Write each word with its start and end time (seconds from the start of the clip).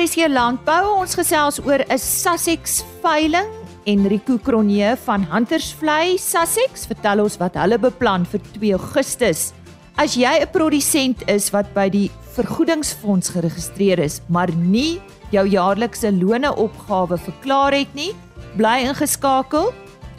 RC 0.00 0.30
Landbou. 0.32 0.94
Ons 1.02 1.12
gesels 1.18 1.58
oor 1.60 1.82
'n 1.84 1.98
Sussex 1.98 2.82
veiling. 3.02 3.48
Enrico 3.84 4.38
Cronje 4.38 4.96
van 5.04 5.26
Huntersvlei 5.28 6.16
Sussex 6.16 6.86
vertel 6.86 7.20
ons 7.20 7.36
wat 7.36 7.54
hulle 7.54 7.78
beplan 7.78 8.24
vir 8.24 8.40
2 8.54 8.72
Augustus. 8.72 9.52
As 9.96 10.14
jy 10.16 10.40
'n 10.40 10.50
produsent 10.52 11.28
is 11.28 11.50
wat 11.50 11.74
by 11.74 11.90
die 11.90 12.10
vergoedingsfonds 12.32 13.28
geregistreer 13.28 13.98
is, 13.98 14.22
maar 14.28 14.48
nie 14.54 15.00
jou 15.32 15.46
jaarlikse 15.46 16.12
loone 16.12 16.56
opgawe 16.56 17.18
verklaar 17.18 17.72
het 17.72 17.94
nie, 17.94 18.14
bly 18.56 18.88
ingeskakel. 18.88 19.72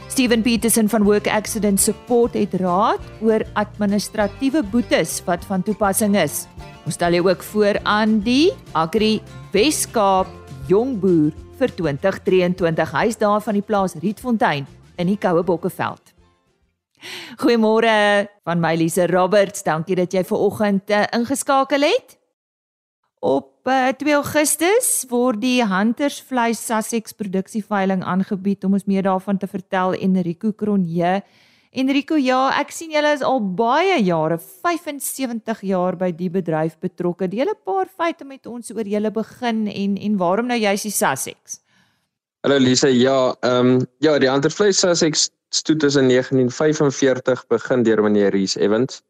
Steven 0.09 0.41
Peterson 0.43 0.89
van 0.89 1.03
Work 1.03 1.27
Accident 1.27 1.79
Support 1.79 2.33
het 2.33 2.53
raad 2.53 2.99
oor 3.21 3.41
administratiewe 3.53 4.61
boetes 4.63 5.23
wat 5.25 5.45
van 5.45 5.63
toepassing 5.63 6.15
is. 6.15 6.45
Ons 6.81 6.97
stel 6.97 7.13
jou 7.13 7.27
ook 7.29 7.43
voor 7.45 7.77
aan 7.85 8.19
die 8.25 8.49
Agri 8.73 9.19
Weskaap 9.53 10.29
Jongboer 10.67 11.29
vir 11.59 11.73
2023. 11.77 12.93
Hy's 12.95 13.19
daar 13.21 13.41
van 13.45 13.57
die 13.57 13.65
plaas 13.65 13.93
Rietfontein 14.01 14.65
in 14.97 15.11
die 15.11 15.17
Koue 15.21 15.43
Bokkeveld. 15.45 16.15
Goeiemôre 17.41 18.25
van 18.45 18.61
my 18.61 18.73
Lise 18.77 19.05
Roberts. 19.09 19.61
Dankie 19.65 19.97
dat 19.99 20.13
jy 20.13 20.23
ver 20.25 20.41
oggend 20.41 20.89
uh, 20.89 21.05
ingeskakel 21.13 21.85
het. 21.85 22.17
Op 23.21 23.69
uh, 23.69 23.91
eh, 23.91 23.95
2 24.01 24.17
Augustus 24.17 24.89
word 25.09 25.41
die 25.43 25.61
Hunters 25.61 26.17
Vleis 26.25 26.63
Sussex 26.65 27.13
produksieveiling 27.13 28.01
aangebied 28.01 28.65
om 28.65 28.73
ons 28.73 28.89
meer 28.89 29.05
daarvan 29.05 29.37
te 29.37 29.49
vertel 29.49 29.93
Enrico 30.01 30.49
Cronje. 30.57 31.19
Enrico, 31.71 32.17
ja, 32.19 32.49
ek 32.59 32.73
sien 32.75 32.91
julle 32.91 33.13
is 33.15 33.21
al 33.23 33.39
baie 33.55 33.95
jare, 34.03 34.35
75 34.37 35.61
jaar 35.69 35.95
by 35.95 36.09
die 36.11 36.27
bedryf 36.29 36.75
betrokke. 36.83 37.29
Deel 37.31 37.47
'n 37.47 37.59
paar 37.63 37.87
feite 37.87 38.25
met 38.25 38.45
ons 38.45 38.71
oor 38.75 38.83
julle 38.83 39.11
begin 39.11 39.67
en 39.67 39.95
en 39.95 40.17
waarom 40.17 40.47
nou 40.47 40.57
juist 40.59 40.83
die 40.83 40.91
Sussex? 40.91 41.61
Hallo 42.43 42.57
Lise, 42.59 42.89
ja, 42.91 43.33
ehm 43.41 43.79
um, 43.79 43.87
ja, 43.99 44.19
die 44.19 44.29
Hunters 44.29 44.55
Vleis 44.55 44.79
Sussex 44.79 45.29
stoet 45.49 45.83
is 45.83 45.95
in 45.95 46.09
1945 46.09 47.47
begin 47.47 47.83
deur 47.83 48.03
meneer 48.03 48.31
Rees 48.31 48.57
Evans. 48.57 49.01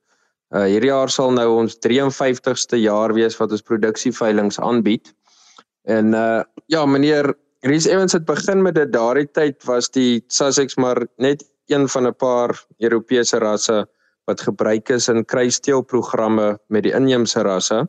Uh 0.53 0.67
hierdie 0.67 0.91
jaar 0.91 1.09
sal 1.09 1.31
nou 1.31 1.47
ons 1.63 1.77
53ste 1.81 2.77
jaar 2.77 3.13
wees 3.13 3.37
wat 3.39 3.51
ons 3.51 3.61
produksieveilings 3.61 4.59
aanbied. 4.59 5.13
En 5.87 6.13
uh 6.13 6.43
ja, 6.67 6.85
meneer 6.85 7.33
Rees 7.61 7.87
Evans 7.87 8.13
het 8.13 8.25
begin 8.25 8.61
met 8.61 8.75
dit 8.75 8.93
daardie 8.93 9.31
tyd 9.31 9.63
was 9.65 9.89
die 9.89 10.23
Sussex 10.27 10.77
maar 10.77 11.07
net 11.17 11.41
een 11.71 11.87
van 11.89 12.07
'n 12.07 12.15
paar 12.15 12.65
Europese 12.77 13.37
rasse 13.37 13.87
wat 14.25 14.41
gebruik 14.41 14.89
is 14.89 15.07
in 15.07 15.25
kruisteelprogramme 15.25 16.59
met 16.67 16.83
die 16.83 16.93
inheemse 16.93 17.41
rasse. 17.41 17.87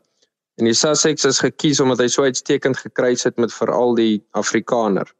En 0.55 0.65
die 0.65 0.75
Sussex 0.75 1.25
is 1.25 1.41
gekies 1.41 1.81
omdat 1.81 1.99
hy 1.99 2.09
so 2.09 2.23
uitstekend 2.23 2.77
gekruis 2.77 3.25
het 3.25 3.37
met 3.37 3.53
veral 3.53 3.95
die 3.95 4.25
Afrikaner. 4.31 5.13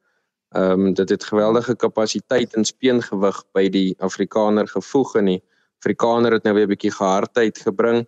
Ehm 0.53 0.87
um, 0.87 0.95
dit 0.95 1.09
het 1.09 1.25
geweldige 1.25 1.77
kapasiteit 1.77 2.55
en 2.55 2.65
speengewig 2.65 3.45
by 3.53 3.69
die 3.69 3.95
Afrikaner 3.99 4.69
gevoeg 4.69 5.17
in 5.17 5.25
die 5.25 5.43
Afrikaner 5.81 6.33
het 6.33 6.45
nou 6.45 6.55
weer 6.55 6.67
'n 6.67 6.75
bietjie 6.75 6.93
gehardheid 6.93 7.59
gebring 7.59 8.07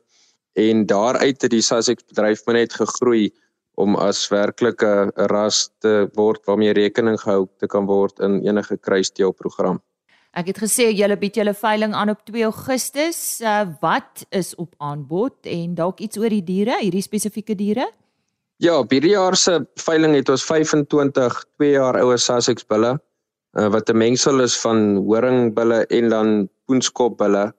en 0.53 0.87
daaruit 0.87 1.43
het 1.43 1.51
die 1.51 1.63
Sussex 1.63 2.05
bedryf 2.05 2.45
maar 2.45 2.55
net 2.55 2.73
gegroei 2.73 3.33
om 3.75 3.97
as 3.97 4.29
werklike 4.29 5.11
ras 5.15 5.71
te 5.79 6.09
word 6.15 6.45
waarmee 6.47 6.73
rekening 6.73 7.21
gehou 7.21 7.49
te 7.59 7.67
kan 7.67 7.87
word 7.87 8.21
in 8.21 8.43
enige 8.47 8.77
kruisteelprogram. 8.77 9.81
Ek 10.35 10.49
het 10.51 10.59
gesê 10.59 10.89
julle 10.91 11.15
bied 11.15 11.37
julle 11.39 11.55
veiling 11.55 11.93
aan 11.95 12.11
op 12.11 12.25
2 12.27 12.43
Augustus. 12.49 13.19
Uh, 13.39 13.69
wat 13.81 14.25
is 14.35 14.55
op 14.59 14.75
aanbod 14.83 15.47
en 15.47 15.77
dalk 15.79 16.01
iets 16.03 16.19
oor 16.19 16.33
die 16.35 16.43
diere, 16.43 16.81
hierdie 16.81 17.05
spesifieke 17.07 17.55
diere? 17.55 17.87
Ja, 18.63 18.81
hierdie 18.91 19.13
jaar 19.15 19.37
se 19.39 19.61
veiling 19.79 20.17
het 20.19 20.33
ons 20.35 20.43
25 20.47 21.39
2 21.61 21.71
jaar 21.77 22.01
oue 22.03 22.19
Sussex 22.19 22.67
bulle 22.67 22.97
uh, 22.97 23.69
wat 23.71 23.91
'n 23.91 23.97
mengsel 23.97 24.43
is 24.43 24.59
van 24.59 24.97
horingbulle 25.07 25.87
en 25.87 26.09
dan 26.09 26.49
poenskopbulle. 26.67 27.53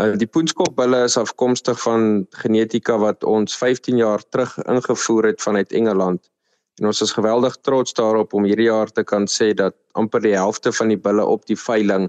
Uh, 0.00 0.12
die 0.18 0.26
poenskopbulle 0.26 1.04
is 1.06 1.16
afkomstig 1.16 1.78
van 1.86 2.26
genetika 2.42 2.98
wat 2.98 3.22
ons 3.22 3.54
15 3.56 3.96
jaar 3.96 4.22
terug 4.28 4.58
ingevoer 4.66 5.30
het 5.30 5.42
vanuit 5.42 5.72
Engeland. 5.72 6.31
En 6.80 6.88
ons 6.88 7.00
is 7.04 7.12
geweldig 7.12 7.56
trots 7.66 7.94
daarop 7.98 8.34
om 8.34 8.44
hierdie 8.48 8.70
jaar 8.70 8.90
te 8.90 9.04
kan 9.04 9.26
sê 9.28 9.52
dat 9.54 9.76
amper 9.92 10.22
die 10.24 10.36
helfte 10.36 10.72
van 10.72 10.88
die 10.88 11.00
bulle 11.08 11.24
op 11.24 11.44
die 11.46 11.58
veiling 11.58 12.08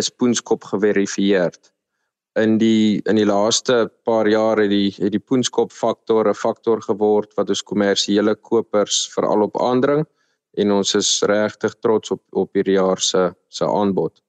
is 0.00 0.10
poenskop 0.10 0.64
geverifieer. 0.72 1.54
In 2.38 2.58
die 2.58 3.02
in 3.10 3.18
die 3.18 3.26
laaste 3.26 3.90
paar 4.06 4.28
jare 4.30 4.66
het 4.66 4.74
die 4.74 4.90
het 4.98 5.12
die 5.12 5.22
poenskop 5.22 5.72
faktor 5.72 6.28
'n 6.28 6.34
faktor 6.34 6.82
geword 6.82 7.34
wat 7.36 7.50
ons 7.50 7.62
kommersiële 7.62 8.34
kopers 8.34 9.08
veral 9.14 9.42
op 9.42 9.60
aandring 9.60 10.06
en 10.58 10.72
ons 10.72 10.94
is 10.94 11.22
regtig 11.22 11.74
trots 11.82 12.10
op 12.10 12.22
op 12.32 12.54
hierdie 12.54 12.78
jaar 12.78 13.00
se 13.00 13.30
se 13.48 13.66
aanbod 13.66 14.22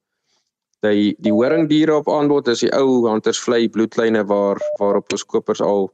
die 0.85 1.15
die 1.21 1.33
horingdiere 1.33 1.95
op 1.95 2.09
aanbod 2.09 2.47
is 2.47 2.63
die 2.65 2.71
ou 2.73 3.07
huntersvlei 3.07 3.67
bloedlyne 3.69 4.23
waar 4.25 4.61
waarop 4.79 5.13
ons 5.13 5.25
kopers 5.25 5.61
al 5.61 5.89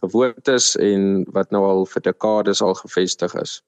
gewoond 0.00 0.48
is 0.48 0.74
en 0.76 1.24
wat 1.34 1.50
nou 1.54 1.64
al 1.64 1.86
vir 1.86 2.02
dekades 2.02 2.62
al 2.62 2.74
gevestig 2.74 3.34
is. 3.40 3.60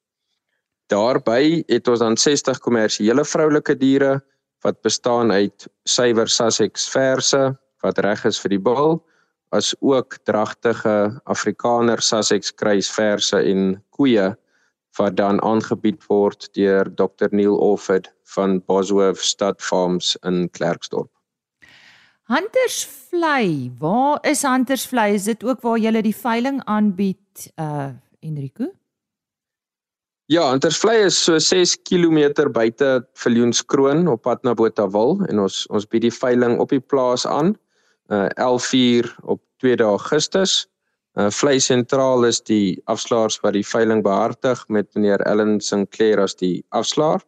Daarby 0.89 1.63
het 1.69 1.89
ons 1.89 2.01
dan 2.01 2.17
60 2.17 2.59
kommersiële 2.65 3.25
vroulike 3.25 3.77
diere 3.77 4.19
wat 4.65 4.81
bestaan 4.83 5.33
uit 5.33 5.69
suiwer 5.85 6.29
Sussex 6.29 6.89
verse 6.91 7.43
wat 7.85 7.99
reg 8.03 8.25
is 8.25 8.41
vir 8.41 8.57
die 8.57 8.65
bul 8.71 8.99
as 9.57 9.73
ook 9.81 10.19
dragtige 10.29 11.21
Afrikaner 11.25 12.03
Sussex 12.05 12.53
kruisverse 12.53 13.41
en 13.41 13.77
koeie 13.97 14.35
wat 14.99 15.17
dan 15.17 15.41
aangebied 15.47 16.03
word 16.09 16.49
deur 16.59 16.89
Dr 16.99 17.31
Neil 17.31 17.57
Offord 17.57 18.11
van 18.35 18.59
Bosworth 18.67 19.23
Stud 19.23 19.63
Farms 19.63 20.17
in 20.27 20.49
Klerksdorp. 20.51 21.11
Huntersvlei, 22.29 23.73
waar 23.79 24.19
is 24.21 24.43
Huntersvlei? 24.43 25.15
Is 25.15 25.25
dit 25.25 25.45
ook 25.45 25.63
waar 25.65 25.79
jy 25.81 25.95
die 26.05 26.17
veiling 26.17 26.61
aanbied, 26.69 27.49
uh 27.57 27.89
Enrico? 28.21 28.69
Ja, 30.29 30.51
Huntersvlei 30.51 31.07
is 31.07 31.17
so 31.25 31.39
6 31.39 31.79
km 31.89 32.51
buite 32.53 33.07
Viljoenskroon 33.17 34.05
op 34.13 34.27
pad 34.27 34.45
na 34.45 34.53
Botawil 34.53 35.23
en 35.31 35.41
ons 35.47 35.63
ons 35.73 35.89
bied 35.89 36.05
die 36.05 36.13
veiling 36.13 36.59
op 36.61 36.69
die 36.75 36.83
plaas 36.85 37.25
aan 37.27 37.55
uh 38.13 38.29
11:00 38.37 39.09
op 39.25 39.41
2 39.65 39.81
Augustus. 39.89 40.67
Uh 41.17 41.31
Vlei 41.33 41.57
sentraal 41.61 42.29
is 42.29 42.43
die 42.45 42.77
afslaers 42.85 43.41
wat 43.41 43.57
die 43.57 43.65
veiling 43.65 44.05
behartig 44.05 44.69
met 44.69 44.93
meneer 44.93 45.25
Ellen 45.25 45.61
Sinclair 45.61 46.21
as 46.21 46.37
die 46.37 46.61
afslaer. 46.69 47.25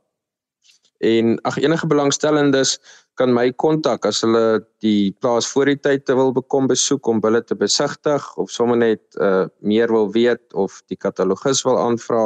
En 1.01 1.41
ag 1.49 1.57
enige 1.57 1.87
belangstellendes 1.87 2.77
kan 3.21 3.35
my 3.37 3.51
kontak 3.53 4.07
as 4.09 4.23
hulle 4.25 4.65
die 4.81 5.13
plaas 5.21 5.45
voor 5.53 5.69
die 5.69 5.77
tyd 5.85 6.07
te 6.09 6.15
wil 6.17 6.33
bekom 6.33 6.65
besoek 6.71 7.05
om 7.13 7.21
hulle 7.25 7.43
te 7.45 7.57
besigtig 7.63 8.23
of 8.41 8.49
sommer 8.55 8.79
net 8.81 9.03
uh 9.21 9.45
meer 9.61 9.93
wil 9.93 10.09
weet 10.15 10.55
of 10.65 10.81
die 10.89 10.97
katalogus 10.97 11.61
wil 11.69 11.79
aanvra, 11.83 12.25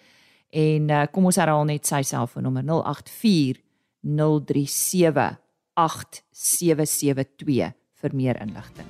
En 0.50 0.90
uh, 0.90 1.06
kom 1.14 1.30
ons 1.30 1.38
herhaal 1.38 1.70
net 1.70 1.86
sy 1.86 2.02
selfoonnommer 2.02 2.66
084 2.66 3.62
037 4.02 5.38
8772 5.78 7.70
vir 8.02 8.18
meer 8.18 8.42
inligting. 8.42 8.90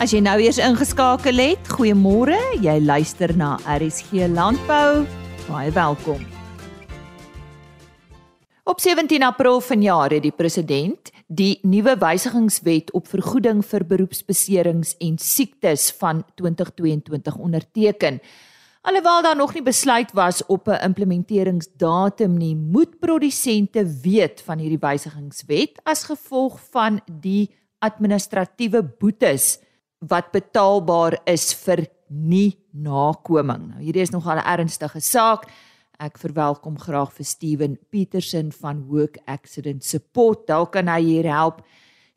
As 0.00 0.16
jy 0.16 0.24
nou 0.24 0.40
eers 0.40 0.56
ingeskakel 0.56 1.36
het, 1.36 1.76
goeiemôre. 1.76 2.40
Jy 2.64 2.80
luister 2.80 3.36
na 3.36 3.58
RSG 3.68 4.24
Landbou. 4.32 5.04
Baie 5.52 5.68
welkom. 5.76 6.41
Op 8.64 8.80
17 8.80 9.22
April 9.22 9.60
vanjaar 9.60 10.12
het 10.14 10.22
die 10.22 10.30
president 10.30 11.10
die 11.26 11.58
nuwe 11.66 11.96
wysigingswet 11.98 12.92
op 12.94 13.08
vergoeding 13.10 13.64
vir 13.66 13.82
beroepsbeserings 13.90 14.92
en 15.02 15.16
siektes 15.18 15.88
van 15.98 16.20
2022 16.38 17.36
onderteken. 17.42 18.20
Alhoewel 18.86 19.22
daar 19.22 19.36
nog 19.36 19.54
nie 19.54 19.62
besluit 19.66 20.12
was 20.12 20.46
op 20.46 20.68
'n 20.68 20.78
implementeringsdatum 20.84 22.36
nie, 22.36 22.54
moet 22.56 22.98
produsente 22.98 23.82
weet 24.02 24.42
van 24.42 24.58
hierdie 24.58 24.88
wysigingswet 24.88 25.80
as 25.82 26.04
gevolg 26.04 26.60
van 26.70 27.00
die 27.20 27.50
administratiewe 27.78 28.82
boetes 28.98 29.58
wat 29.98 30.30
betaalbaar 30.30 31.20
is 31.24 31.54
vir 31.54 31.86
nie 32.06 32.58
nakoming. 32.70 33.68
Nou 33.68 33.82
hierdie 33.82 34.02
is 34.02 34.10
nogal 34.10 34.36
'n 34.36 34.46
ernstige 34.46 35.00
saak. 35.00 35.50
Ek 36.02 36.16
verwelkom 36.18 36.80
graag 36.82 37.12
vir 37.14 37.26
Steven 37.28 37.74
Petersen 37.94 38.48
van 38.50 38.80
Work 38.90 39.20
Accident 39.30 39.84
Support. 39.86 40.48
Dalk 40.48 40.72
kan 40.74 40.88
hy 40.90 40.98
hier 41.04 41.28
help. 41.30 41.60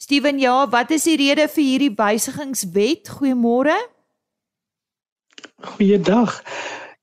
Steven, 0.01 0.39
ja, 0.41 0.63
wat 0.73 0.89
is 0.95 1.05
die 1.05 1.19
rede 1.21 1.45
vir 1.53 1.63
hierdie 1.67 1.91
wysigingswet? 1.93 3.11
Goeiemôre. 3.19 3.75
Goeiedag. 5.75 6.39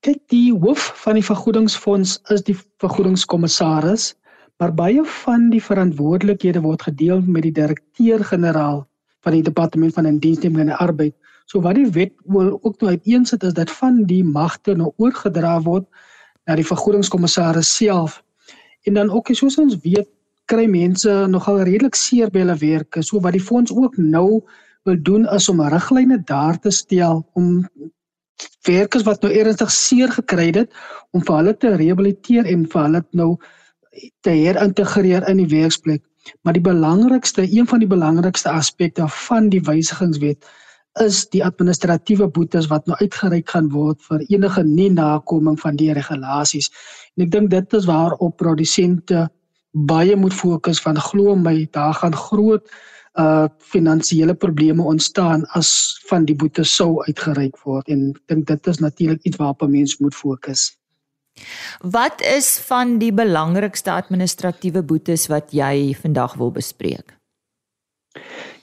Kyk, 0.03 0.19
die 0.35 0.51
hoof 0.51 0.89
van 1.05 1.15
die 1.15 1.23
vergoedingsfonds 1.23 2.17
is 2.35 2.43
die 2.51 2.57
vergoedingskommissaris, 2.83 4.11
maar 4.59 4.75
baie 4.75 5.07
van 5.23 5.47
die 5.55 5.63
verantwoordelikhede 5.63 6.67
word 6.67 6.83
gedeel 6.91 7.23
met 7.23 7.47
die 7.47 7.55
direkteur-generaal 7.63 8.83
van 9.23 9.39
die 9.39 9.45
departement 9.47 9.95
van 9.95 10.11
indiensneming 10.11 10.67
en 10.67 10.79
arbeid. 10.83 11.15
So 11.47 11.63
wat 11.63 11.79
die 11.79 11.87
wet 11.95 12.11
ook 12.27 12.81
nou 12.83 12.91
uiteensit 12.91 13.47
is 13.47 13.55
dat 13.55 13.71
van 13.71 14.03
die 14.09 14.23
magte 14.23 14.75
nou 14.75 14.91
oorgedra 14.99 15.61
word 15.63 15.87
na 16.47 16.57
die 16.59 16.67
vergoedingskommissaris 16.67 17.75
self. 17.75 18.21
En 18.83 18.99
dan 18.99 19.11
ook 19.11 19.31
soos 19.31 19.57
ons 19.61 19.77
weet, 19.83 20.09
kry 20.51 20.65
mense 20.67 21.11
nogal 21.31 21.61
redelik 21.63 21.95
seer 21.95 22.31
by 22.31 22.43
hulle 22.43 22.57
werk. 22.59 22.99
So 22.99 23.21
wat 23.23 23.35
die 23.37 23.43
fonds 23.43 23.71
ook 23.71 23.97
nou 23.97 24.43
wil 24.83 24.97
doen 24.99 25.27
is 25.31 25.49
om 25.49 25.61
riglyne 25.61 26.19
daar 26.27 26.59
te 26.59 26.71
stel 26.71 27.23
om 27.33 27.63
werkers 28.67 29.05
wat 29.07 29.23
nou 29.23 29.31
ernstig 29.31 29.71
seer 29.71 30.11
gekry 30.11 30.49
het 30.51 30.73
om 31.11 31.23
vir 31.23 31.37
hulle 31.37 31.53
te 31.57 31.75
rehabiliteer 31.79 32.49
en 32.51 32.65
vir 32.67 32.81
hulle 32.87 33.03
nou 33.11 33.29
te 34.25 34.33
herintegreer 34.33 35.27
in 35.29 35.39
die 35.43 35.51
werksplek. 35.51 36.03
Maar 36.43 36.55
die 36.57 36.63
belangrikste, 36.63 37.43
een 37.43 37.67
van 37.67 37.83
die 37.83 37.87
belangrikste 37.87 38.49
aspekte 38.49 39.07
van 39.27 39.49
die 39.51 39.61
wysigingswet 39.63 40.43
is 41.01 41.23
die 41.33 41.41
administratiewe 41.43 42.27
boetes 42.29 42.67
wat 42.69 42.85
nou 42.87 42.97
uitgereik 42.99 43.49
gaan 43.49 43.69
word 43.73 44.01
vir 44.09 44.25
enige 44.29 44.63
nie 44.63 44.89
nakoming 44.93 45.57
van 45.59 45.75
die 45.75 45.93
regulasies. 45.93 46.69
En 47.17 47.25
ek 47.25 47.31
dink 47.33 47.49
dit 47.49 47.73
is 47.73 47.87
waar 47.89 48.13
op 48.21 48.37
produsente 48.37 49.27
baie 49.73 50.15
moet 50.15 50.33
fokus 50.33 50.81
van 50.81 50.99
glo 51.01 51.35
my 51.35 51.67
daar 51.71 51.93
gaan 51.93 52.15
groot 52.15 52.69
uh 53.13 53.45
finansiële 53.59 54.33
probleme 54.33 54.83
ontstaan 54.83 55.45
as 55.53 55.99
van 56.09 56.25
die 56.25 56.35
boetes 56.35 56.75
sou 56.75 57.03
uitgereik 57.05 57.57
word 57.61 57.89
en 57.89 58.09
ek 58.09 58.21
dink 58.27 58.47
dit 58.47 58.67
is 58.67 58.79
natuurlik 58.81 59.21
iets 59.23 59.37
waarop 59.37 59.67
mense 59.69 59.97
moet 59.99 60.15
fokus. 60.15 60.71
Wat 61.81 62.21
is 62.21 62.57
van 62.69 62.97
die 62.97 63.13
belangrikste 63.13 63.91
administratiewe 63.91 64.83
boetes 64.83 65.27
wat 65.27 65.53
jy 65.53 65.93
vandag 66.01 66.33
wil 66.41 66.51
bespreek? 66.51 67.13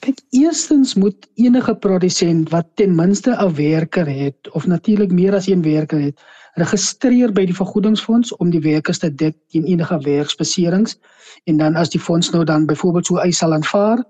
Kyk, 0.01 0.19
eerstens 0.29 0.93
moet 0.95 1.27
enige 1.35 1.75
produsent 1.75 2.49
wat 2.49 2.67
ten 2.79 2.95
minste 2.95 3.31
'n 3.35 3.55
werker 3.55 4.07
het 4.07 4.51
of 4.51 4.67
natuurlik 4.67 5.11
meer 5.11 5.35
as 5.35 5.47
een 5.47 5.61
werker 5.61 5.99
het, 5.99 6.21
registreer 6.53 7.31
by 7.31 7.45
die 7.45 7.55
vergoedingsfonds 7.55 8.35
om 8.43 8.49
die 8.51 8.61
werkers 8.63 8.99
te 8.99 9.09
dek 9.15 9.37
teen 9.51 9.65
enige 9.65 9.97
werksbeserings 10.03 10.97
en 11.43 11.57
dan 11.57 11.75
as 11.75 11.89
die 11.89 11.99
fonds 11.99 12.31
nou 12.31 12.43
dan 12.43 12.65
byvoorbeeld 12.65 13.05
so 13.05 13.17
eis 13.23 13.37
sal 13.37 13.53
aanvaar 13.53 14.03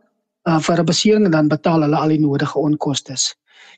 uh, 0.48 0.60
vir 0.60 0.80
'n 0.80 0.86
besering 0.86 1.32
dan 1.32 1.48
betaal 1.48 1.82
hulle 1.82 1.98
al 1.98 2.10
die 2.10 2.20
nodige 2.20 2.60
onkoste. 2.60 3.16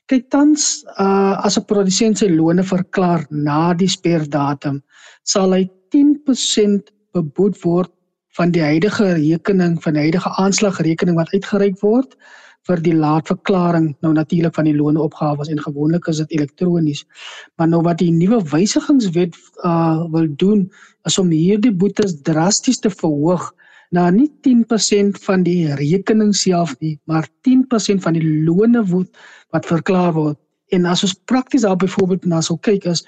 Kyk 0.06 0.30
tans 0.30 0.84
uh, 0.98 1.44
as 1.44 1.58
'n 1.58 1.64
produsent 1.64 2.18
sy 2.18 2.28
loone 2.28 2.62
verklaar 2.62 3.26
na 3.30 3.74
die 3.74 3.88
sperdatum, 3.88 4.82
sal 5.22 5.52
hy 5.52 5.68
10% 5.94 6.92
beboet 7.12 7.60
word 7.62 7.93
van 8.36 8.50
die 8.54 8.62
huidige 8.62 9.12
rekening 9.14 9.76
van 9.82 9.94
die 9.94 10.06
huidige 10.08 10.30
aanslagrekening 10.42 11.16
wat 11.18 11.30
uitgereik 11.34 11.78
word 11.82 12.16
vir 12.68 12.80
die 12.80 12.94
laatverklaring 12.96 13.90
nou 14.04 14.14
natuurlik 14.16 14.54
van 14.56 14.68
die 14.68 14.76
loonopgawes 14.76 15.50
en 15.52 15.60
gewoonlik 15.60 16.06
is 16.08 16.22
dit 16.22 16.38
elektronies. 16.38 17.04
Maar 17.58 17.68
nou 17.68 17.82
wat 17.84 18.00
die 18.00 18.12
nuwe 18.12 18.40
wysigingswet 18.52 19.36
uh 19.64 20.06
wil 20.14 20.28
doen 20.40 20.64
is 21.08 21.18
om 21.20 21.30
hierdie 21.30 21.72
boetes 21.72 22.16
drasties 22.24 22.80
te 22.80 22.90
verhoog 22.90 23.50
na 23.94 24.08
nie 24.10 24.30
10% 24.46 25.20
van 25.26 25.44
die 25.44 25.74
rekening 25.76 26.32
self 26.34 26.74
nie 26.80 26.96
maar 27.04 27.28
10% 27.48 28.02
van 28.06 28.16
die 28.16 28.24
loone 28.46 28.82
wat 29.52 29.66
verklaar 29.68 30.12
word. 30.16 30.38
En 30.72 30.86
as 30.88 31.04
ons 31.04 31.14
prakties 31.28 31.62
daar 31.62 31.76
byvoorbeeld 31.76 32.24
na 32.24 32.40
sou 32.40 32.56
kyk 32.58 32.88
is 32.90 33.04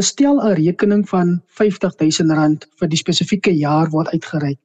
gestel 0.00 0.40
'n 0.40 0.56
rekening 0.56 1.04
van 1.08 1.28
R50000 1.60 2.66
vir 2.78 2.88
die 2.88 3.00
spesifieke 3.04 3.52
jaar 3.52 3.90
word 3.92 4.08
uitgereik. 4.16 4.58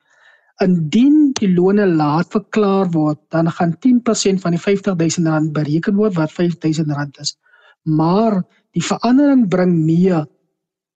Indien 0.64 1.34
die 1.40 1.52
loone 1.52 1.86
laat 1.88 2.32
verklaar 2.32 2.88
word, 2.92 3.20
dan 3.30 3.52
gaan 3.52 3.76
10% 3.80 4.42
van 4.42 4.56
die 4.56 4.62
R50000 4.62 5.52
bereken 5.52 5.96
word 5.96 6.16
wat 6.16 6.32
R5000 6.32 7.20
is. 7.20 7.36
Maar 7.84 8.44
die 8.72 8.84
verandering 8.84 9.48
bring 9.50 9.74
mee 9.86 10.24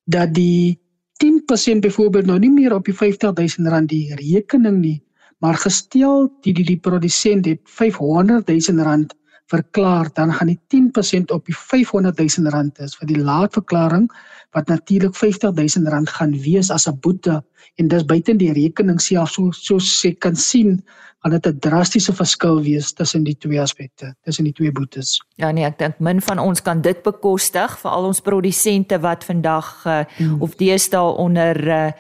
dat 0.06 0.34
die 0.34 0.80
10% 1.20 1.84
byvoorbeeld 1.84 2.26
nou 2.26 2.40
nie 2.40 2.52
meer 2.52 2.74
op 2.74 2.86
die 2.86 2.96
R50000 2.96 3.86
die 3.86 4.16
rekening 4.16 4.80
nie, 4.80 5.04
maar 5.40 5.60
gestel 5.60 6.30
die 6.42 6.54
die, 6.54 6.66
die 6.66 6.80
produsent 6.80 7.46
het 7.46 7.60
R500000 7.68 9.19
verklaar, 9.50 10.10
dan 10.14 10.34
gaan 10.34 10.52
die 10.52 10.60
10% 10.70 11.34
op 11.34 11.46
die 11.46 11.56
R500 11.56 12.22
000 12.22 12.86
is 12.86 12.96
vir 13.00 13.10
die 13.10 13.22
laatverklaring 13.22 14.10
wat 14.56 14.70
natuurlik 14.70 15.16
R50 15.18 15.54
000 15.58 16.06
gaan 16.18 16.34
wees 16.42 16.72
as 16.72 16.88
'n 16.88 17.00
boete 17.02 17.42
en 17.76 17.88
dis 17.88 18.06
buite 18.06 18.36
die 18.38 18.54
rekening 18.54 19.02
self 19.02 19.30
so 19.30 19.52
so 19.52 19.78
sê 19.80 20.14
kan 20.18 20.36
sien 20.36 20.82
gaan 21.20 21.32
dit 21.32 21.48
'n 21.48 21.60
drastiese 21.60 22.14
verskil 22.14 22.62
wees 22.64 22.94
tussen 22.94 23.24
die 23.24 23.38
twee 23.38 23.62
aspekte, 23.62 24.16
tussen 24.24 24.44
die 24.44 24.54
twee 24.54 24.72
boetes. 24.72 25.20
Ja 25.36 25.52
nee, 25.52 25.66
ek 25.66 25.78
dink 25.80 26.00
min 26.00 26.22
van 26.22 26.40
ons 26.40 26.62
kan 26.62 26.82
dit 26.82 27.04
bekostig 27.04 27.80
vir 27.80 27.92
al 27.92 28.06
ons 28.06 28.22
produsente 28.22 29.00
wat 29.00 29.24
vandag 29.24 29.86
uh, 29.86 30.06
hmm. 30.18 30.42
of 30.42 30.56
deesdae 30.56 31.16
onder 31.16 31.68
uh, 31.68 31.92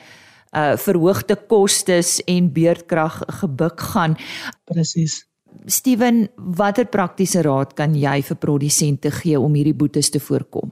uh 0.56 0.78
verhoogde 0.78 1.36
kostes 1.48 2.24
en 2.26 2.54
beurtkrag 2.54 3.24
gebuk 3.28 3.80
gaan. 3.82 4.18
Presies. 4.66 5.29
Steven, 5.66 6.28
watter 6.36 6.86
praktiese 6.86 7.42
raad 7.46 7.74
kan 7.78 7.96
jy 7.96 8.22
vir 8.26 8.38
produsente 8.38 9.12
gee 9.12 9.40
om 9.40 9.54
hierdie 9.54 9.76
boetes 9.78 10.10
te 10.10 10.20
voorkom? 10.20 10.72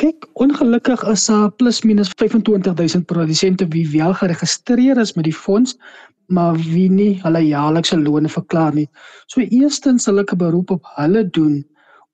Kyk, 0.00 0.26
ongelukkig 0.34 1.02
is 1.12 1.26
daar 1.26 1.50
plus 1.60 1.82
minus 1.84 2.12
25000 2.16 3.06
produsente 3.06 3.66
wie 3.74 3.84
wel 3.92 4.14
geregistreer 4.14 5.00
is 5.00 5.14
met 5.14 5.24
die 5.28 5.36
fonds, 5.36 5.76
maar 6.30 6.56
wie 6.56 6.88
nie 6.90 7.12
hulle 7.24 7.42
jaarlikse 7.44 7.98
loone 8.00 8.28
verklaar 8.28 8.74
nie. 8.74 8.88
So 9.26 9.40
eerstens 9.40 10.06
sal 10.08 10.22
ek 10.22 10.32
'n 10.32 10.38
beroep 10.38 10.70
op 10.70 10.90
hulle 10.96 11.24
doen 11.30 11.64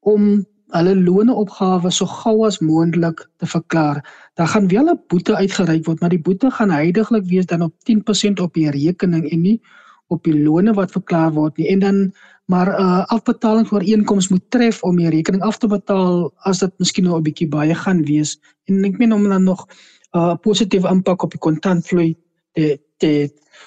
om 0.01 0.45
hulle 0.75 0.95
loneopgawe 0.97 1.91
so 1.91 2.07
gou 2.07 2.47
as 2.47 2.59
moontlik 2.59 3.23
te 3.39 3.47
verklaar. 3.47 4.03
Daar 4.35 4.49
gaan 4.49 4.69
wel 4.69 4.91
'n 4.91 5.01
boete 5.09 5.37
uitgereik 5.37 5.87
word, 5.87 6.01
maar 6.01 6.15
die 6.15 6.23
boete 6.29 6.51
gaan 6.51 6.71
heidaglik 6.71 7.25
wees 7.25 7.47
dan 7.47 7.63
op 7.63 7.75
10% 7.85 8.41
op 8.41 8.55
die 8.55 8.71
rekening 8.71 9.31
en 9.31 9.41
nie 9.41 9.61
op 10.09 10.25
die 10.25 10.37
lone 10.43 10.75
wat 10.75 10.93
verklaar 10.93 11.33
word 11.33 11.57
nie. 11.57 11.69
En 11.69 11.79
dan 11.79 12.13
maar 12.47 12.69
'n 12.71 12.83
uh, 12.83 13.05
afbetaling 13.07 13.69
vir 13.69 13.83
inkomste 13.83 14.33
moet 14.33 14.51
tref 14.51 14.83
om 14.83 14.97
die 14.97 15.11
rekening 15.11 15.43
af 15.43 15.59
te 15.59 15.67
betaal 15.67 16.33
as 16.37 16.59
dit 16.59 16.73
miskien 16.79 17.05
nou 17.05 17.17
'n 17.19 17.23
bietjie 17.23 17.49
baie 17.49 17.75
gaan 17.75 18.05
wees. 18.05 18.39
En 18.65 18.85
ek 18.85 18.99
meen 18.99 19.13
om 19.13 19.29
dan 19.29 19.45
nog 19.45 19.67
'n 19.67 20.19
uh, 20.19 20.35
positiewe 20.37 20.89
impak 20.89 21.23
op 21.23 21.31
die 21.31 21.41
kontantvloei 21.41 22.17
te 22.57 22.77
te 22.97 23.11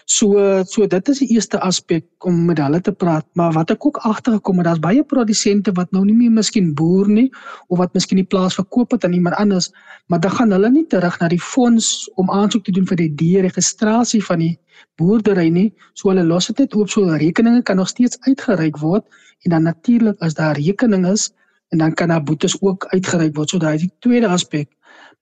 so 0.10 0.63
so 0.65 0.88
dit 0.89 1.10
is 1.13 1.19
die 1.22 1.29
eerste 1.36 1.60
aspek 1.62 2.05
om 2.25 2.46
met 2.48 2.58
hulle 2.62 2.81
te 2.81 2.93
praat 3.03 3.27
maar 3.38 3.53
wat 3.53 3.72
ek 3.75 3.86
ook 3.86 4.00
agtergekom 4.10 4.62
het 4.62 4.69
daar's 4.69 4.81
baie 4.81 5.03
produsente 5.13 5.74
wat 5.77 5.91
nou 5.93 6.01
nie 6.05 6.17
meer 6.17 6.34
miskien 6.34 6.74
boer 6.74 7.10
nie 7.10 7.27
of 7.67 7.77
wat 7.81 7.93
miskien 7.93 8.22
die 8.22 8.29
plaas 8.34 8.58
verkoop 8.58 8.98
het 8.98 9.05
aan 9.05 9.13
iemand 9.17 9.38
anders 9.38 9.69
maar 10.10 10.19
dan 10.19 10.34
gaan 10.39 10.55
hulle 10.58 10.72
nie 10.74 10.88
terug 10.89 11.19
na 11.22 11.29
die 11.29 11.41
fonds 11.41 12.10
om 12.17 12.31
aansoek 12.34 12.65
te 12.65 12.74
doen 12.74 12.89
vir 12.89 13.03
die 13.03 13.13
deregistrasie 13.22 14.24
van 14.25 14.41
die 14.41 14.55
boerdery 15.00 15.50
nie. 15.53 15.69
So 15.93 16.12
hulle 16.12 16.25
los 16.27 16.50
dit 16.50 16.63
net 16.63 16.77
oop 16.77 16.91
so 16.91 17.17
rekeninge 17.24 17.63
kan 17.67 17.79
nog 17.81 17.91
steeds 17.91 18.19
uitgereik 18.27 18.79
word 18.81 19.05
en 19.46 19.55
dan 19.55 19.67
natuurlik 19.69 20.19
as 20.25 20.36
daar 20.39 20.58
rekening 20.60 21.08
is 21.08 21.29
en 21.69 21.84
dan 21.84 21.93
kan 21.93 22.10
daar 22.10 22.24
boetes 22.24 22.58
ook 22.62 22.88
uitgereik 22.93 23.36
word. 23.36 23.50
So 23.50 23.62
daai 23.62 23.75
is 23.75 23.86
die 23.88 23.93
tweede 24.00 24.27
aspek. 24.27 24.69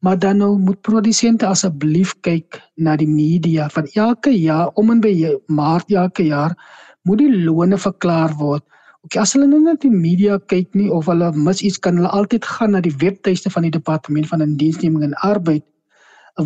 Maar 0.05 0.19
dan 0.19 0.37
nou 0.37 0.57
moet 0.61 0.81
produsente 0.81 1.47
asseblief 1.47 2.13
kyk 2.21 2.59
na 2.75 2.95
die 2.95 3.09
media 3.09 3.69
van 3.73 3.87
elke 3.93 4.33
jaar 4.33 4.69
om 4.75 4.91
en 4.93 5.01
by 5.01 5.13
Maart 5.47 5.91
elke 5.91 6.27
jaar 6.27 6.53
moet 7.01 7.23
die 7.23 7.31
loone 7.45 7.77
verklaar 7.77 8.35
word. 8.37 8.63
Okay, 9.07 9.21
as 9.21 9.33
hulle 9.33 9.47
nou 9.47 9.61
net 9.63 9.81
die 9.81 9.93
media 9.93 10.37
kyk 10.51 10.75
nie 10.75 10.89
of 10.91 11.07
hulle 11.09 11.31
mis 11.33 11.63
iets 11.65 11.79
kan 11.79 11.97
hulle 11.97 12.11
altyd 12.13 12.45
gaan 12.45 12.75
na 12.75 12.81
die 12.83 12.93
webtuiste 13.01 13.49
van 13.53 13.65
die 13.65 13.73
departement 13.73 14.27
van 14.29 14.43
indiensneming 14.45 15.05
en 15.07 15.17
arbeid 15.25 15.65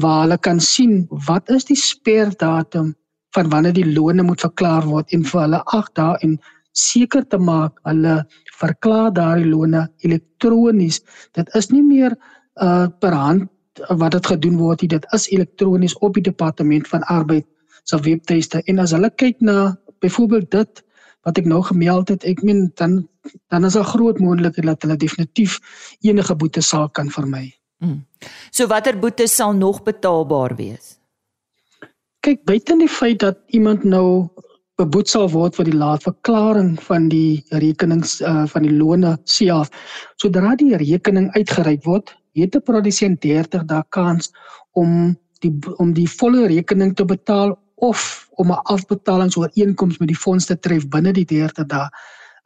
waar 0.02 0.22
hulle 0.24 0.38
kan 0.38 0.60
sien 0.64 1.08
wat 1.28 1.50
is 1.52 1.66
die 1.68 1.80
sperdatum 1.80 2.94
van 3.36 3.50
wanneer 3.52 3.76
die 3.76 3.88
loone 3.88 4.24
moet 4.24 4.44
verklaar 4.44 4.86
word 4.88 5.12
en 5.16 5.26
vir 5.28 5.42
hulle 5.42 5.62
8 5.80 5.96
dae 6.00 6.20
en 6.28 6.38
seker 6.78 7.26
te 7.28 7.40
maak 7.42 7.80
hulle 7.88 8.22
verklaar 8.60 9.12
daardie 9.16 9.50
loone 9.50 9.88
elektronies. 10.08 11.02
Dit 11.36 11.50
is 11.58 11.72
nie 11.72 11.84
meer 11.84 12.16
uh 12.56 12.88
per 13.00 13.14
hand 13.14 13.50
wat 13.88 14.12
dit 14.12 14.26
gedoen 14.28 14.58
word. 14.58 14.84
Dit 14.90 15.06
is 15.16 15.30
elektronies 15.32 15.98
op 16.00 16.14
die 16.14 16.24
departement 16.24 16.88
van 16.88 17.04
arbeid 17.04 17.46
se 17.84 17.98
webtuiste 17.98 18.62
en 18.66 18.80
as 18.80 18.92
hulle 18.92 19.10
kyk 19.16 19.40
na 19.40 19.76
byvoorbeeld 20.02 20.52
dit 20.52 20.84
wat 21.26 21.38
ek 21.38 21.46
nou 21.46 21.62
gemeld 21.62 22.10
het, 22.10 22.24
ek 22.26 22.42
meen 22.44 22.72
dan 22.76 23.08
dan 23.54 23.66
is 23.66 23.78
daar 23.78 23.86
groot 23.86 24.20
moontlikheid 24.20 24.66
dat 24.66 24.82
hulle 24.82 24.98
definitief 24.98 25.60
enige 26.02 26.36
boete 26.36 26.62
sal 26.62 26.90
kan 26.90 27.10
vermy. 27.10 27.52
Mm. 27.82 28.02
So 28.50 28.68
watter 28.68 28.98
boetes 29.00 29.36
sal 29.36 29.54
nog 29.54 29.84
betaalbaar 29.84 30.56
wees? 30.58 30.98
Kyk, 32.22 32.44
buite 32.46 32.78
die 32.78 32.90
feit 32.90 33.20
dat 33.22 33.40
iemand 33.48 33.84
nou 33.84 34.30
beboet 34.82 35.10
sal 35.10 35.30
word 35.30 35.58
vir 35.58 35.70
die 35.70 35.78
laatverklaring 35.78 36.76
van 36.82 37.08
die 37.10 37.42
rekenings 37.62 38.20
uh, 38.22 38.46
van 38.50 38.66
die 38.66 38.74
loone 38.74 39.16
self. 39.30 39.70
Sodra 40.22 40.56
die 40.58 40.76
rekening 40.78 41.30
uitgereik 41.38 41.86
word, 41.86 42.14
het 42.34 42.56
'n 42.56 42.62
produsent 42.62 43.22
30 43.22 43.66
dae 43.66 43.84
kans 43.90 44.32
om 44.72 45.18
die 45.40 45.54
om 45.78 45.94
die 45.94 46.10
volle 46.10 46.48
rekening 46.48 46.96
te 46.96 47.06
betaal 47.06 47.58
of 47.76 48.30
om 48.32 48.52
'n 48.52 48.64
afbetalingsooreenkoms 48.64 49.98
met 49.98 50.08
die 50.08 50.22
fonds 50.24 50.46
te 50.46 50.60
tref 50.60 50.88
binne 50.88 51.14
die 51.14 51.26
30 51.26 51.66
dae. 51.66 51.90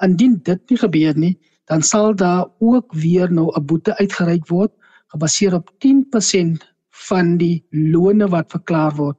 Indien 0.03 0.39
dit 0.43 0.69
nie 0.69 0.77
gebeur 0.77 1.17
nie, 1.17 1.39
dan 1.65 1.81
sal 1.81 2.15
daar 2.15 2.45
ook 2.59 2.93
weer 2.93 3.31
nou 3.31 3.51
'n 3.55 3.65
boete 3.65 3.97
uitgereik 3.97 4.47
word 4.47 4.71
gebaseer 5.07 5.53
op 5.53 5.71
10% 5.79 6.63
van 7.07 7.37
die 7.37 7.65
loone 7.69 8.27
wat 8.31 8.51
verklaar 8.51 8.95
word. 8.95 9.17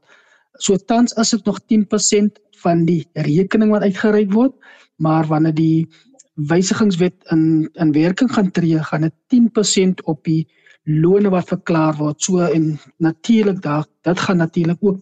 So 0.60 0.76
tans 0.76 1.12
is 1.20 1.30
dit 1.30 1.44
nog 1.44 1.60
10% 1.68 2.40
van 2.62 2.84
die 2.88 3.04
rekening 3.12 3.70
wat 3.70 3.84
uitgereik 3.84 4.32
word, 4.32 4.54
maar 4.96 5.26
wanneer 5.28 5.54
die 5.54 5.88
wysigingswet 6.36 7.14
in 7.32 7.68
in 7.72 7.92
werking 7.92 8.32
gaan 8.32 8.50
tree, 8.50 8.82
gaan 8.82 9.08
dit 9.08 9.14
10% 9.34 10.04
op 10.04 10.24
die 10.24 10.46
loone 10.84 11.30
wat 11.32 11.48
verklaar 11.48 11.96
word. 11.96 12.22
So 12.22 12.44
en 12.44 12.78
natuurlik 12.96 13.62
daar 13.62 13.86
dit 14.02 14.20
gaan 14.20 14.36
natuurlik 14.36 14.78
ook 14.80 15.00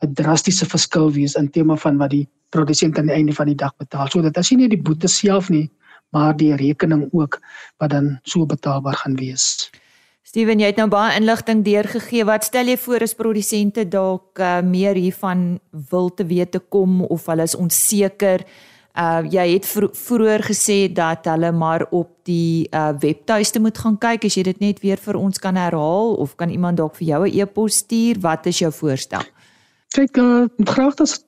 'n 0.00 0.12
drastiese 0.14 0.66
verskil 0.66 1.12
wees 1.12 1.34
in 1.34 1.50
terme 1.50 1.76
van 1.76 1.96
wat 1.96 2.10
die 2.10 2.28
produsent 2.48 2.98
aan 2.98 3.06
die 3.06 3.14
einde 3.14 3.32
van 3.32 3.46
die 3.46 3.54
dag 3.54 3.76
betaal. 3.76 4.08
So 4.08 4.22
dit 4.22 4.36
is 4.36 4.50
nie 4.50 4.58
net 4.60 4.70
die 4.70 4.82
boete 4.82 5.08
self 5.08 5.48
nie, 5.48 5.70
maar 6.10 6.36
die 6.36 6.54
rekening 6.54 7.08
ook 7.12 7.40
wat 7.78 7.90
dan 7.90 8.18
so 8.22 8.46
betaalbaar 8.46 8.94
gaan 8.94 9.16
wees. 9.16 9.70
Steven, 10.22 10.58
jy 10.58 10.66
het 10.66 10.76
nou 10.76 10.88
baie 10.88 11.14
inligting 11.20 11.64
deurgegee. 11.64 12.24
Wat 12.24 12.44
stel 12.44 12.66
jy 12.66 12.76
voor 12.76 13.00
as 13.00 13.14
produsente 13.14 13.84
dalk 13.88 14.38
uh, 14.38 14.60
meer 14.60 14.94
hiervan 14.94 15.60
wil 15.90 16.10
te 16.14 16.26
wete 16.26 16.58
kom 16.58 17.04
of 17.04 17.26
hulle 17.26 17.42
is 17.42 17.54
onseker? 17.54 18.42
Uh 18.96 19.20
jy 19.28 19.44
het 19.52 19.66
vro 19.68 19.90
vroeër 19.92 20.40
gesê 20.48 20.88
dat 20.92 21.24
hulle 21.28 21.52
maar 21.52 21.84
op 21.90 22.08
die 22.24 22.68
uh 22.72 22.92
webtuiste 23.00 23.60
moet 23.60 23.78
gaan 23.78 23.98
kyk. 24.00 24.24
As 24.24 24.34
jy 24.38 24.42
dit 24.42 24.60
net 24.60 24.80
weer 24.80 24.96
vir 24.96 25.16
ons 25.20 25.38
kan 25.38 25.56
herhaal 25.56 26.14
of 26.16 26.34
kan 26.40 26.50
iemand 26.50 26.76
dalk 26.80 26.96
vir 26.96 27.08
jou 27.08 27.26
'n 27.28 27.40
e-pos 27.40 27.76
stuur, 27.84 28.16
wat 28.20 28.46
is 28.46 28.58
jou 28.58 28.72
voorstel? 28.72 29.22
Kyk, 29.92 30.16
uh, 30.16 30.44
graag 30.64 30.94
dat 30.94 31.24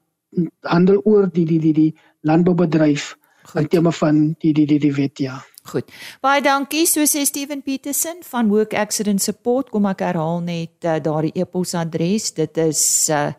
handel 0.61 1.01
oor 1.03 1.29
die 1.31 1.45
die 1.45 1.59
die 1.59 1.73
die 1.73 1.93
landboubedryf 2.21 3.15
in 3.55 3.67
terme 3.67 3.91
van 3.91 4.35
die 4.39 4.53
die 4.53 4.65
die 4.65 4.79
die 4.79 4.93
wet 4.93 5.19
ja 5.19 5.43
Goed. 5.67 5.91
Baie 6.23 6.39
dankie. 6.41 6.85
So 6.87 7.03
sê 7.03 7.25
Steven 7.27 7.59
Petersen 7.61 8.21
van 8.23 8.47
Work 8.47 8.73
Accident 8.73 9.19
Support. 9.21 9.69
Kom 9.69 9.85
ek 9.89 9.99
herhaal 9.99 10.39
net 10.39 10.87
uh, 10.87 10.95
daardie 11.03 11.33
e-posadres. 11.35 12.29
Dit 12.37 12.55
is 12.63 13.09
uh, 13.11 13.33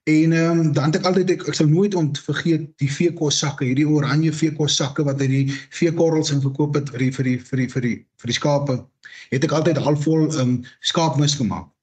En 0.06 0.32
ehm 0.32 0.58
um, 0.58 0.72
dan 0.72 0.84
het 0.84 0.96
ek 0.96 1.06
altyd 1.10 1.30
ek, 1.30 1.46
ek 1.48 1.54
sal 1.54 1.66
nooit 1.66 1.94
ontvergeet 1.94 2.70
die 2.78 2.92
veekos 2.92 3.38
sakke, 3.38 3.64
hierdie 3.64 3.88
oranje 3.88 4.32
veekos 4.32 4.76
sakke 4.76 5.02
wat 5.02 5.20
hy 5.20 5.26
die 5.26 5.46
veekorrels 5.70 6.30
in 6.30 6.40
verkoop 6.40 6.74
het 6.78 6.90
vir 6.90 6.98
die 6.98 7.12
vir 7.12 7.24
die 7.24 7.38
vir 7.40 7.58
die 7.58 7.68
vir 7.68 7.82
die 7.82 7.96
vir 8.22 8.30
die 8.30 8.38
skape. 8.38 8.84
Het 9.34 9.44
ek 9.44 9.52
altyd 9.52 9.76
halfvol 9.76 10.30
ehm 10.30 10.40
um, 10.40 10.62
skaapmis 10.80 11.34
gemaak. 11.34 11.75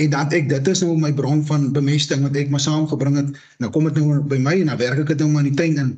En 0.00 0.10
dan 0.10 0.30
ek 0.36 0.46
dit 0.48 0.68
is 0.72 0.80
nou 0.84 0.94
my 0.98 1.10
bron 1.12 1.42
van 1.46 1.72
bemesting 1.76 2.22
wat 2.24 2.36
ek 2.40 2.52
maar 2.52 2.62
saamgebring 2.64 3.16
het. 3.20 3.34
Nou 3.60 3.68
kom 3.74 3.88
dit 3.88 3.98
nou 4.00 4.20
by 4.32 4.38
my 4.40 4.54
en 4.62 4.70
dan 4.72 4.78
werk 4.80 5.02
ek 5.02 5.12
dit 5.12 5.24
nou 5.24 5.28
maar 5.32 5.44
in 5.44 5.50
die 5.50 5.58
tuin 5.58 5.76
in. 5.82 5.90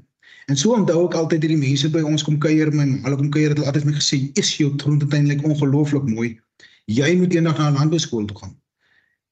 En 0.51 0.59
so 0.59 0.75
onthou 0.75 1.05
ek 1.07 1.15
altyd 1.21 1.45
hierdie 1.47 1.61
mense 1.61 1.91
by 1.95 2.03
ons 2.07 2.25
kom 2.27 2.39
kuier, 2.43 2.73
my 2.75 2.89
hulle 3.05 3.19
kom 3.21 3.31
kuier 3.35 3.53
het 3.53 3.61
hulle 3.61 3.71
altyd 3.71 3.87
my 3.87 3.95
gesê, 3.99 4.19
"Is 4.43 4.51
jou 4.59 4.73
groentetuin 4.83 5.29
lyk 5.31 5.45
ongelooflik 5.47 6.09
mooi. 6.09 6.39
Jy 6.91 7.15
moet 7.21 7.35
eendag 7.35 7.59
na 7.59 7.71
'n 7.71 7.79
landbouskool 7.79 8.27
toe 8.27 8.39
gaan." 8.39 8.57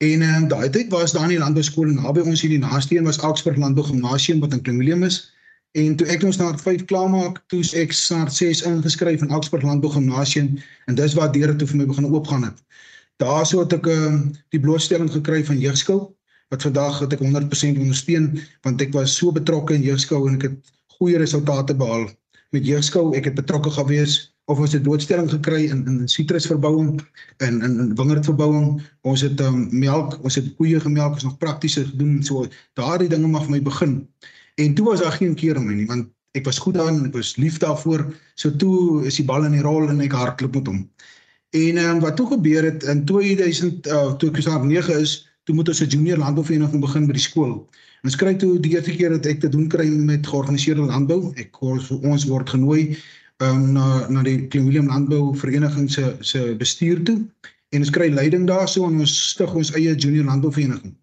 En 0.01 0.23
ehm 0.23 0.43
um, 0.43 0.49
daai 0.49 0.71
tyd 0.71 0.89
was 0.95 1.13
daar 1.13 1.27
nie 1.27 1.39
landbouskool 1.39 1.91
naby 1.93 2.21
ons 2.21 2.41
hier 2.41 2.51
die 2.55 2.63
naaste 2.63 2.97
een 2.97 3.05
was 3.05 3.19
Augsburg 3.19 3.57
Landbou 3.57 3.85
Gimnasium 3.85 4.41
wat 4.41 4.53
in 4.53 4.63
Klingelem 4.63 5.03
is. 5.03 5.35
En 5.73 5.97
toe 5.97 6.07
ek 6.07 6.23
ons 6.23 6.37
na 6.37 6.57
5 6.59 6.85
klaarmaak, 6.85 7.43
toe 7.47 7.61
ek 7.75 7.93
na 8.11 8.29
6 8.29 8.63
ingeskryf 8.63 9.21
in 9.21 9.31
Augsburg 9.31 9.63
Landbou 9.63 9.91
Gimnasium 9.93 10.59
en 10.87 10.95
dis 10.95 11.15
waar 11.15 11.33
deure 11.33 11.57
toe 11.57 11.69
vir 11.69 11.77
my 11.77 11.87
begin 11.87 12.07
oopgaan 12.07 12.43
het. 12.49 12.63
Daarso 13.21 13.61
het 13.61 13.75
ek 13.77 13.87
uh, 13.93 14.17
die 14.55 14.63
blootstelling 14.63 15.11
gekry 15.13 15.43
van 15.45 15.61
jeugskou 15.61 16.01
wat 16.51 16.65
vandag 16.67 16.99
het 17.05 17.13
ek 17.15 17.23
100% 17.23 17.79
ondersteun 17.79 18.33
want 18.67 18.81
ek 18.83 18.95
was 18.97 19.13
so 19.17 19.31
betrokke 19.33 19.77
in 19.77 19.85
jeugskou 19.87 20.25
en 20.27 20.39
ek 20.39 20.49
het 20.49 20.73
goeie 20.97 21.21
resultate 21.21 21.77
behaal 21.77 22.09
met 22.51 22.67
jeugskou. 22.67 23.11
Ek 23.17 23.29
het 23.31 23.37
betrokke 23.39 23.71
gewees 23.77 24.33
of 24.51 24.59
ons 24.59 24.73
het 24.75 24.83
blootstelling 24.83 25.31
gekry 25.31 25.69
in 25.71 25.85
in 25.87 26.09
sitrusverbouing 26.11 26.97
en 27.45 27.61
in, 27.63 27.77
in 27.85 27.93
wingerdverbouing. 27.99 28.81
Ons 29.07 29.23
het 29.27 29.41
um, 29.47 29.69
melk, 29.71 30.19
ons 30.25 30.41
het 30.41 30.49
koeie 30.59 30.81
gemelk, 30.81 31.21
ons 31.21 31.29
nog 31.29 31.39
praktiese 31.43 31.85
gedoen 31.93 32.19
so 32.27 32.49
daardie 32.79 33.11
dinge 33.13 33.31
mag 33.31 33.47
vir 33.47 33.59
my 33.59 33.63
begin. 33.69 34.01
En 34.59 34.75
toe 34.75 34.89
was 34.91 35.05
daar 35.05 35.15
geen 35.21 35.37
keer 35.39 35.61
om 35.61 35.71
nie 35.71 35.87
want 35.87 36.11
ek 36.39 36.45
was 36.47 36.59
goed 36.63 36.77
daarin, 36.79 37.07
ek 37.07 37.15
was 37.19 37.37
lief 37.43 37.59
daarvoor. 37.63 38.05
So 38.35 38.51
toe 38.57 39.07
is 39.07 39.19
die 39.19 39.27
bal 39.27 39.47
in 39.47 39.57
die 39.57 39.65
rol 39.67 39.89
en 39.91 40.03
ek 40.03 40.15
hardloop 40.15 40.59
met 40.61 40.73
hom. 40.73 40.85
En 41.51 41.79
um, 41.79 42.01
wat 42.01 42.17
toe 42.17 42.27
gebeur 42.27 42.65
het 42.65 42.83
in 42.83 43.05
2000 43.05 43.87
uh, 43.87 44.13
toe 44.13 44.29
ek 44.31 44.37
graad 44.39 44.65
9 44.65 45.01
is, 45.01 45.27
toe 45.45 45.55
moet 45.55 45.69
ons 45.69 45.81
'n 45.83 45.89
junior 45.91 46.19
landbouvereniging 46.19 46.81
begin 46.81 47.07
by 47.07 47.13
die 47.13 47.23
skool. 47.23 47.67
Ons 48.07 48.17
kry 48.17 48.37
toe 48.39 48.61
die 48.61 48.71
eerste 48.77 48.95
keer 48.95 49.11
dat 49.11 49.27
ek 49.27 49.41
te 49.41 49.49
doen 49.49 49.67
kry 49.69 49.89
met 49.89 50.27
georganiseerde 50.27 50.87
landbou. 50.87 51.33
Ek 51.35 51.59
ons 51.63 52.25
word 52.31 52.51
genooi 52.55 52.97
um, 53.43 53.73
na 53.73 54.07
na 54.09 54.23
die 54.23 54.47
Klein 54.47 54.71
Willem 54.71 54.87
Landbou 54.87 55.35
Vereniging 55.35 55.91
se 55.91 56.15
se 56.21 56.55
bestuur 56.55 57.03
toe 57.03 57.19
en 57.75 57.83
ons 57.83 57.91
kry 57.91 58.11
leiding 58.15 58.47
daarso 58.47 58.87
en 58.87 59.03
ons 59.03 59.19
stig 59.35 59.55
ons 59.55 59.75
eie 59.75 59.95
junior 59.95 60.25
landbouvereniging. 60.31 60.95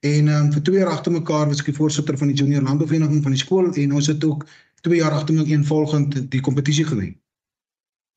En 0.00 0.28
um, 0.28 0.52
vir 0.52 0.62
2 0.62 0.78
jaar 0.78 0.94
agter 0.96 1.12
mekaar 1.12 1.48
was 1.52 1.60
ek 1.60 1.68
die 1.68 1.80
voorsitter 1.80 2.18
van 2.18 2.32
die 2.32 2.36
junior 2.40 2.62
landbouvereniging 2.62 3.22
van 3.22 3.36
die 3.36 3.44
skool 3.44 3.68
en 3.72 3.92
ons 3.92 4.08
het 4.08 4.24
ook 4.24 4.48
2 4.88 5.04
jaar 5.04 5.20
agter 5.20 5.34
mekaar 5.34 5.52
eenvolgend 5.52 6.30
die 6.30 6.40
kompetisie 6.40 6.88
gewen 6.88 7.12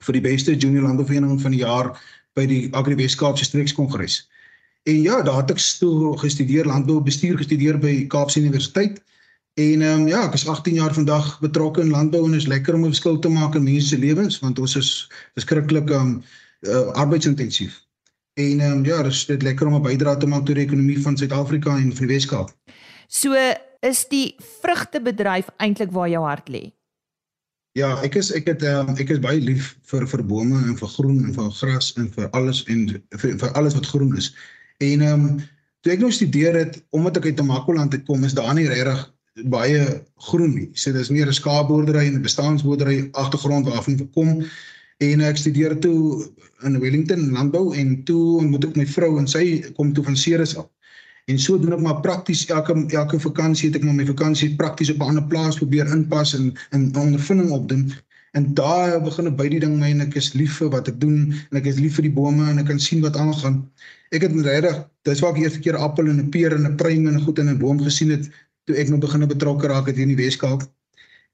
vir 0.04 0.14
die 0.14 0.22
beste 0.22 0.56
junior 0.56 0.84
landbouvereniging 0.84 1.42
van 1.42 1.52
die 1.52 1.64
jaar 1.64 1.92
by 2.36 2.46
die 2.46 2.70
Agri 2.76 2.96
Weskaapse 2.96 3.46
Streekskongres. 3.46 4.26
En 4.86 5.02
ja, 5.02 5.22
daar 5.22 5.42
het 5.42 5.56
ek 5.56 5.62
toe 5.80 6.18
gestudeer 6.22 6.68
landbou 6.70 7.00
bestuur 7.02 7.38
gestudeer 7.38 7.80
by 7.82 8.06
Kaapse 8.08 8.40
Universiteit. 8.40 9.02
En 9.56 9.82
ehm 9.82 10.02
um, 10.02 10.08
ja, 10.08 10.26
ek 10.28 10.36
is 10.36 10.48
18 10.48 10.76
jaar 10.76 10.94
vandag 10.94 11.40
betrokke 11.40 11.82
in 11.82 11.90
landbou 11.90 12.26
en 12.28 12.36
is 12.36 12.46
lekker 12.46 12.76
om 12.76 12.84
'n 12.84 12.94
verskil 12.94 13.20
te 13.20 13.30
maak 13.30 13.56
in 13.56 13.64
mense 13.64 13.88
se 13.88 13.98
lewens 13.98 14.40
want 14.40 14.60
ons 14.60 14.76
is 14.76 14.90
beskiklik 15.34 15.90
ehm 15.90 16.02
um, 16.02 16.24
uh, 16.68 16.92
arbeidsintensief. 16.92 17.82
En 18.36 18.60
ehm 18.60 18.72
um, 18.72 18.86
ja, 18.86 19.02
dit 19.04 19.12
is 19.12 19.26
dit 19.26 19.42
lekker 19.42 19.68
om 19.68 19.76
'n 19.76 19.82
bydrae 19.82 20.18
te 20.18 20.28
maak 20.28 20.46
tot 20.46 20.56
die 20.56 20.66
ekonomie 20.66 21.02
van 21.02 21.18
Suid-Afrika 21.18 21.78
en 21.78 21.96
vir 21.96 22.08
die 22.08 22.14
Weskaap. 22.14 22.52
So 23.08 23.34
is 23.80 24.08
die 24.08 24.36
vrugtebedryf 24.62 25.50
eintlik 25.58 25.92
waar 25.92 26.10
jou 26.10 26.24
hart 26.26 26.50
lê. 26.50 26.72
Ja, 27.76 27.90
ek 28.08 28.14
is 28.16 28.30
ek 28.32 28.46
het 28.48 28.62
um, 28.64 28.94
ek 28.96 29.10
is 29.12 29.20
baie 29.20 29.42
lief 29.44 29.74
vir 29.92 30.06
vir 30.08 30.22
bome 30.24 30.62
en 30.64 30.78
vir 30.80 30.92
groen 30.94 31.18
en 31.28 31.34
vir 31.36 31.50
gras 31.58 31.90
en 32.00 32.06
vir 32.14 32.30
alles 32.38 32.62
en 32.72 32.86
vir, 33.20 33.34
vir 33.42 33.50
alles 33.60 33.76
wat 33.76 33.90
groen 33.92 34.14
is. 34.16 34.30
En 34.80 35.04
ehm 35.04 35.26
um, 35.26 35.42
toe 35.84 35.92
ek 35.92 36.00
nou 36.06 36.12
studeer 36.16 36.56
het 36.56 36.80
omdat 36.96 37.20
ek 37.20 37.28
uit 37.28 37.36
Tamakoland 37.42 37.94
uit 37.94 38.06
kom, 38.08 38.24
is 38.24 38.38
daar 38.38 38.56
nie 38.56 38.70
regtig 38.72 39.02
baie 39.52 39.82
groen 40.30 40.56
nie. 40.56 40.70
So 40.80 40.96
dis 40.96 41.12
meer 41.12 41.28
'n 41.28 41.36
skaapboerdery 41.36 42.06
en 42.08 42.16
'n 42.16 42.24
bestaansboerdery 42.24 43.10
agtergrond 43.12 43.68
waarvan 43.68 44.00
ek 44.00 44.12
kom. 44.16 44.32
En 45.04 45.22
ek 45.22 45.38
studeer 45.38 45.76
toe 45.80 46.32
in 46.64 46.80
Wellington 46.80 47.32
landbou 47.36 47.76
en 47.76 48.04
toe 48.08 48.40
ontmoet 48.40 48.72
ek 48.72 48.76
my 48.76 48.88
vrou 48.88 49.20
en 49.20 49.28
sy 49.28 49.60
kom 49.76 49.92
toe 49.94 50.04
van 50.04 50.16
Ceres 50.16 50.56
af. 50.56 50.72
En 51.32 51.40
so 51.42 51.58
doen 51.60 51.74
ek 51.74 51.82
maar 51.82 52.02
prakties 52.06 52.44
elke 52.54 52.74
elke 52.98 53.20
vakansie 53.20 53.70
het 53.70 53.80
ek 53.80 53.86
maar 53.86 53.98
my 53.98 54.06
vakansie 54.06 54.52
prakties 54.60 54.92
op 54.94 55.00
'n 55.02 55.08
ander 55.12 55.26
plaas 55.32 55.58
probeer 55.62 55.88
inpas 55.96 56.34
en 56.38 56.52
in 56.78 56.84
ondervinding 57.04 57.50
opdoen. 57.56 57.86
En 58.38 58.54
daar 58.54 59.02
begin 59.02 59.36
by 59.36 59.48
die 59.50 59.60
ding 59.64 59.80
my 59.80 59.90
en 59.96 60.04
ek 60.06 60.16
is 60.22 60.34
lief 60.34 60.58
vir 60.62 60.70
wat 60.70 60.88
ek 60.92 61.00
doen 61.02 61.34
en 61.34 61.58
ek 61.62 61.70
is 61.72 61.80
lief 61.80 61.96
vir 61.98 62.06
die 62.10 62.16
bome 62.20 62.46
en 62.52 62.60
ek 62.62 62.68
kan 62.70 62.80
sien 62.80 63.02
wat 63.02 63.18
aangaan. 63.18 63.62
Ek 64.12 64.22
het 64.28 64.36
regtig 64.48 64.82
dis 65.10 65.22
waar 65.24 65.34
ek 65.34 65.42
eerste 65.44 65.62
keer 65.66 65.78
appel 65.88 66.12
en 66.14 66.20
'n 66.22 66.30
peer 66.30 66.54
en 66.54 66.68
'n 66.70 66.78
pruim 66.78 67.08
en 67.08 67.22
goed 67.22 67.40
in 67.40 67.50
'n 67.50 67.58
boom 67.58 67.82
gesien 67.82 68.12
het 68.12 68.30
toe 68.66 68.76
ek 68.76 68.90
nou 68.90 69.00
begin 69.00 69.28
betrokke 69.28 69.68
raak 69.68 69.88
het 69.88 69.96
hier 69.96 70.08
in 70.10 70.16
die 70.16 70.24
Weskaap. 70.24 70.62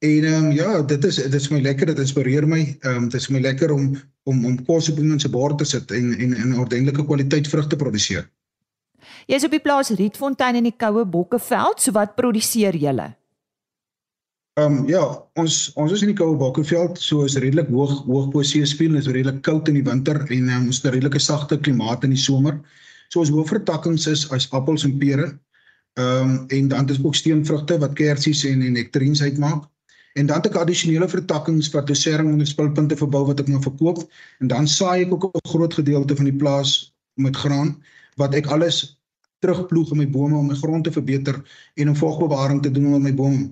En 0.02 0.24
ehm 0.24 0.46
um, 0.46 0.52
ja, 0.52 0.82
dit 0.82 1.04
is 1.04 1.16
dit 1.16 1.34
is 1.34 1.50
my 1.50 1.60
lekker, 1.62 1.86
dit 1.86 2.00
inspireer 2.00 2.48
my. 2.48 2.78
Ehm 2.82 2.96
um, 2.96 3.10
dit 3.10 3.22
is 3.22 3.30
my 3.30 3.40
lekker 3.40 3.72
om 3.72 3.96
om 4.24 4.46
om 4.46 4.64
kos 4.66 4.90
op 4.90 4.98
iemand 4.98 5.22
se 5.22 5.30
bord 5.30 5.58
te 5.58 5.66
sit 5.66 5.92
en 5.92 6.14
en 6.18 6.50
'n 6.50 6.60
ordentlike 6.60 7.06
kwaliteit 7.06 7.48
vrugte 7.48 7.76
produseer. 7.76 8.30
Jy 9.28 9.36
is 9.36 9.46
op 9.46 9.52
die 9.52 9.62
plaas 9.64 9.90
Rietfontein 9.90 10.56
in 10.56 10.70
die 10.70 10.78
Koue 10.78 11.06
Bokkeveld, 11.06 11.82
so 11.82 11.94
wat 11.98 12.16
produseer 12.16 12.76
julle? 12.76 13.12
Ehm 14.60 14.82
um, 14.82 14.88
ja, 14.90 15.04
ons 15.40 15.72
ons 15.80 15.94
is 15.96 16.02
in 16.04 16.12
die 16.12 16.18
Koue 16.18 16.36
Bokkeveld, 16.38 17.00
so 17.00 17.24
is 17.24 17.38
redelik 17.40 17.70
hoog 17.72 18.02
hoog 18.08 18.32
bo 18.34 18.44
see 18.44 18.66
spieël, 18.68 18.98
is 19.00 19.08
redelik 19.08 19.42
koud 19.48 19.70
in 19.72 19.78
die 19.80 19.86
winter 19.88 20.20
en 20.28 20.50
um, 20.50 20.66
ons 20.68 20.82
het 20.82 20.92
'n 20.92 20.96
redelike 20.98 21.20
sagte 21.20 21.58
klimaat 21.58 22.04
in 22.04 22.16
die 22.16 22.20
somer. 22.20 22.60
So 23.10 23.20
ons 23.20 23.32
hoofvertakkings 23.32 24.08
is 24.08 24.28
as 24.32 24.50
appels 24.52 24.84
en 24.84 24.98
pere. 24.98 25.32
Ehm 26.00 26.30
um, 26.30 26.46
en 26.48 26.68
dan 26.68 26.90
ons 26.90 27.04
ook 27.04 27.16
steenvrugte 27.16 27.80
wat 27.80 27.94
kersies 27.94 28.44
en 28.46 28.62
en 28.62 28.74
nektarines 28.74 29.22
uitmaak. 29.22 29.68
En 30.14 30.26
dan 30.26 30.38
het 30.38 30.46
ek 30.52 30.56
addisionele 30.60 31.08
vertakkings 31.08 31.72
wat 31.72 31.88
dosering 31.88 32.34
en 32.34 32.48
spulpunte 32.48 32.98
verbou 33.00 33.26
wat 33.26 33.40
ek 33.40 33.48
nou 33.48 33.62
verkoop 33.64 34.04
en 34.40 34.48
dan 34.48 34.68
saai 34.68 35.06
ek 35.06 35.14
ook 35.14 35.32
'n 35.32 35.50
groot 35.50 35.74
gedeelte 35.74 36.16
van 36.16 36.26
die 36.26 36.40
plaas 36.44 36.94
met 37.16 37.36
graan 37.36 37.78
wat 38.16 38.36
ek 38.36 38.48
alles 38.48 39.00
terugploeg 39.42 39.92
in 39.92 40.02
my 40.04 40.10
bome 40.10 40.38
om 40.38 40.48
my 40.52 40.58
grond 40.60 40.86
te 40.86 40.94
verbeter 40.94 41.42
en 41.76 41.90
om 41.90 41.98
vogbewaring 41.98 42.62
te 42.62 42.72
doen 42.72 42.86
onder 42.86 43.02
my 43.02 43.14
bome. 43.14 43.50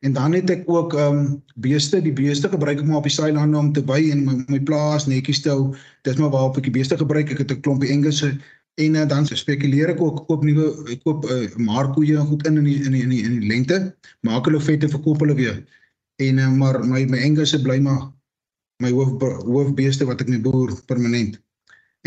En 0.00 0.12
dan 0.12 0.32
het 0.32 0.50
ek 0.50 0.62
ook 0.70 0.94
ehm 0.94 1.16
um, 1.16 1.42
beeste, 1.54 2.02
die 2.02 2.12
beeste 2.12 2.48
gebruik 2.48 2.78
ek 2.78 2.86
maar 2.86 3.00
op 3.00 3.08
die 3.08 3.14
sailande 3.14 3.58
om 3.58 3.72
te 3.72 3.82
by 3.82 3.98
en 4.12 4.20
my 4.24 4.36
my 4.46 4.60
plaas 4.62 5.08
netjies 5.10 5.42
te 5.42 5.50
hou. 5.50 5.74
Dis 6.06 6.20
maar 6.22 6.30
waarop 6.30 6.60
ek 6.60 6.68
die 6.68 6.76
beeste 6.78 6.98
gebruik. 6.98 7.32
Ek 7.34 7.42
het 7.42 7.50
'n 7.50 7.60
klompie 7.66 7.90
engelsse 7.90 8.38
en 8.78 8.94
uh, 8.94 9.06
dan 9.08 9.26
spekuleer 9.26 9.90
ek 9.90 10.00
ook 10.00 10.22
koop 10.26 10.44
nuwe 10.46 10.68
ek 10.94 11.02
koop 11.02 11.26
'n 11.26 11.34
uh, 11.34 11.56
markkoeie 11.56 12.16
goed 12.30 12.46
in 12.46 12.62
in 12.62 12.64
die, 12.64 12.78
in 12.84 12.92
die, 12.92 13.02
in 13.02 13.10
die, 13.10 13.22
in 13.24 13.40
die 13.40 13.48
lente. 13.48 13.96
Maak 14.22 14.46
hulle 14.46 14.60
vet 14.60 14.82
en 14.82 14.94
verkoop 14.94 15.18
hulle 15.20 15.34
weer. 15.34 15.58
En 16.22 16.38
uh, 16.38 16.52
maar 16.52 16.78
my 16.86 17.04
my 17.04 17.18
engelsse 17.18 17.62
bly 17.62 17.80
maar 17.80 18.12
my 18.82 18.90
hoof 18.94 19.18
hoofbeeste 19.42 20.06
wat 20.06 20.20
ek 20.20 20.28
my 20.28 20.40
boer 20.40 20.70
permanent. 20.86 21.42